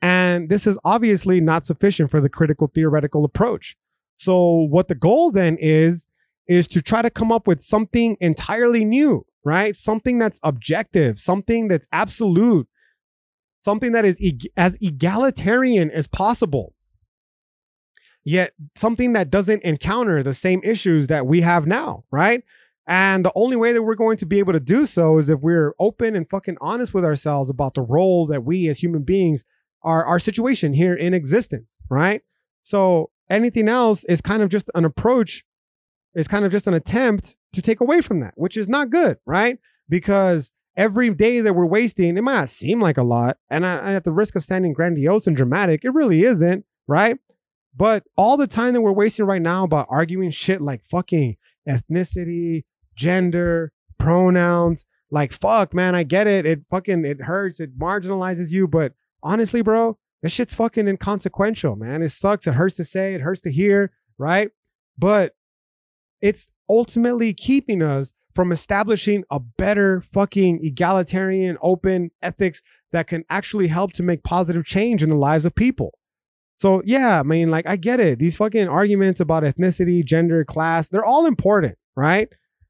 [0.00, 3.76] And this is obviously not sufficient for the critical theoretical approach.
[4.20, 6.06] So what the goal then is,
[6.46, 9.74] is to try to come up with something entirely new, right?
[9.74, 12.68] Something that's objective, something that's absolute,
[13.64, 16.74] something that is e- as egalitarian as possible.
[18.22, 22.44] Yet something that doesn't encounter the same issues that we have now, right?
[22.86, 25.40] And the only way that we're going to be able to do so is if
[25.40, 29.46] we're open and fucking honest with ourselves about the role that we as human beings
[29.82, 32.20] are our situation here in existence, right?
[32.62, 35.44] So anything else is kind of just an approach,
[36.14, 39.18] is kind of just an attempt to take away from that, which is not good,
[39.24, 39.58] right?
[39.88, 43.38] Because every day that we're wasting, it might not seem like a lot.
[43.48, 47.18] And I, at the risk of sounding grandiose and dramatic, it really isn't, right?
[47.76, 51.36] But all the time that we're wasting right now about arguing shit like fucking
[51.68, 52.64] ethnicity,
[52.96, 56.46] gender, pronouns, like fuck, man, I get it.
[56.46, 62.02] It fucking it hurts, it marginalizes you, but honestly, bro, this shit's fucking inconsequential, man.
[62.02, 62.46] It sucks.
[62.46, 64.50] It hurts to say, it hurts to hear, right?
[64.98, 65.34] But
[66.20, 72.62] it's ultimately keeping us from establishing a better fucking egalitarian, open ethics
[72.92, 75.94] that can actually help to make positive change in the lives of people.
[76.56, 78.18] So, yeah, I mean, like, I get it.
[78.18, 82.28] These fucking arguments about ethnicity, gender, class, they're all important, right?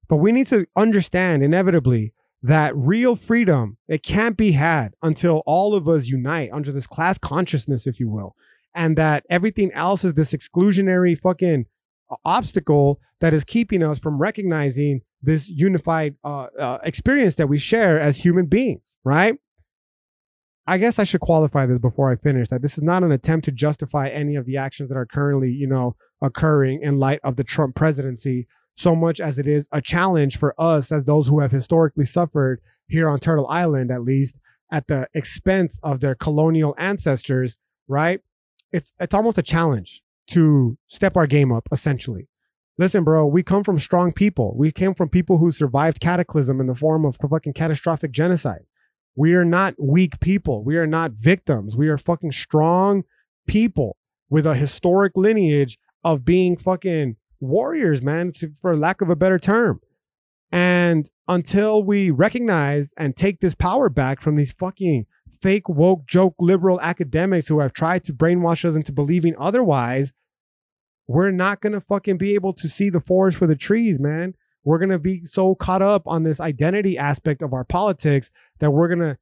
[0.09, 2.12] But we need to understand inevitably
[2.43, 7.18] that real freedom it can't be had until all of us unite under this class
[7.18, 8.34] consciousness if you will
[8.74, 11.66] and that everything else is this exclusionary fucking
[12.11, 17.59] uh, obstacle that is keeping us from recognizing this unified uh, uh, experience that we
[17.59, 19.36] share as human beings right?
[20.66, 23.45] I guess i should qualify this before i finish that this is not an attempt
[23.47, 27.36] to justify any of the actions that are currently you know occurring in light of
[27.36, 31.41] the trump presidency so much as it is a challenge for us as those who
[31.41, 34.37] have historically suffered here on Turtle Island, at least
[34.73, 37.59] at the expense of their colonial ancestors,
[37.89, 38.21] right?
[38.73, 42.29] It's it's almost a challenge to step our game up, essentially.
[42.79, 44.55] Listen, bro, we come from strong people.
[44.57, 48.62] We came from people who survived cataclysm in the form of fucking catastrophic genocide.
[49.14, 50.64] We are not weak people.
[50.64, 51.77] We are not victims.
[51.77, 53.03] We are fucking strong
[53.47, 53.97] people
[54.31, 59.80] with a historic lineage of being fucking warriors, man, for lack of a better term.
[60.53, 65.07] And until we recognize and take this power back from these fucking
[65.41, 70.12] fake woke joke liberal academics who have tried to brainwash us into believing otherwise,
[71.07, 74.34] we're not going to fucking be able to see the forest for the trees, man.
[74.62, 78.72] We're going to be so caught up on this identity aspect of our politics that
[78.72, 79.18] we're going to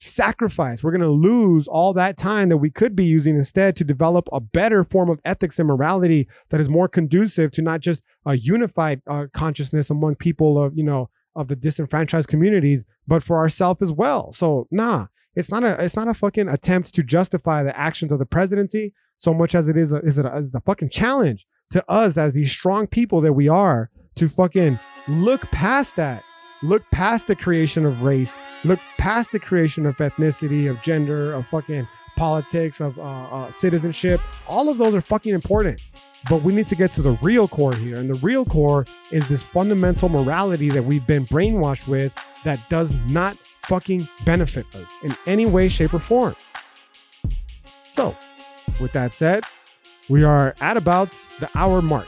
[0.00, 0.82] sacrifice.
[0.82, 4.28] We're going to lose all that time that we could be using instead to develop
[4.32, 8.36] a better form of ethics and morality that is more conducive to not just a
[8.36, 13.82] unified uh, consciousness among people of, you know, of the disenfranchised communities, but for ourselves
[13.82, 14.32] as well.
[14.32, 18.18] So nah, it's not a it's not a fucking attempt to justify the actions of
[18.18, 21.46] the presidency so much as it is a, is it a, is a fucking challenge
[21.70, 24.78] to us as these strong people that we are to fucking
[25.08, 26.22] look past that
[26.64, 28.38] look past the creation of race.
[28.64, 31.86] Look past the creation of ethnicity of gender of fucking
[32.16, 34.20] politics of uh, uh, citizenship.
[34.46, 35.80] All of those are fucking important.
[36.28, 37.96] But we need to get to the real core here.
[37.96, 42.12] And the real core is this fundamental morality that we've been brainwashed with
[42.44, 46.36] that does not fucking benefit us in any way shape or form.
[47.92, 48.16] So
[48.80, 49.44] with that said
[50.08, 51.10] we are at about
[51.40, 52.06] the hour mark.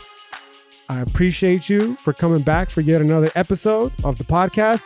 [0.89, 4.83] I appreciate you for coming back for yet another episode of the podcast.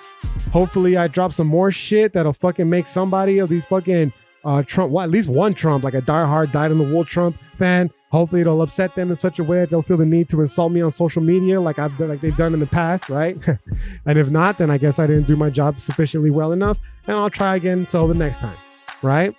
[0.52, 4.12] Hopefully, I drop some more shit that'll fucking make somebody of these fucking
[4.44, 7.36] uh, Trump, well, at least one Trump, like a diehard, died in the wool Trump
[7.58, 7.90] fan.
[8.10, 10.72] Hopefully, it'll upset them in such a way that they'll feel the need to insult
[10.72, 13.36] me on social media, like I've like they've done in the past, right?
[14.06, 17.16] and if not, then I guess I didn't do my job sufficiently well enough, and
[17.16, 18.56] I'll try again until the next time,
[19.02, 19.34] right?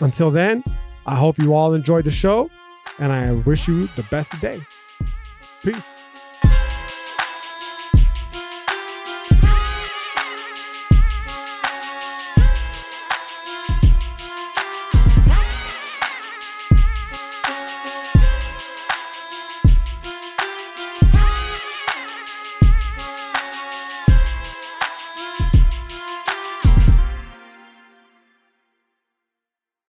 [0.00, 0.62] Until then,
[1.06, 2.48] I hope you all enjoyed the show
[2.98, 4.62] and I wish you the best of days.
[5.68, 5.97] Peace.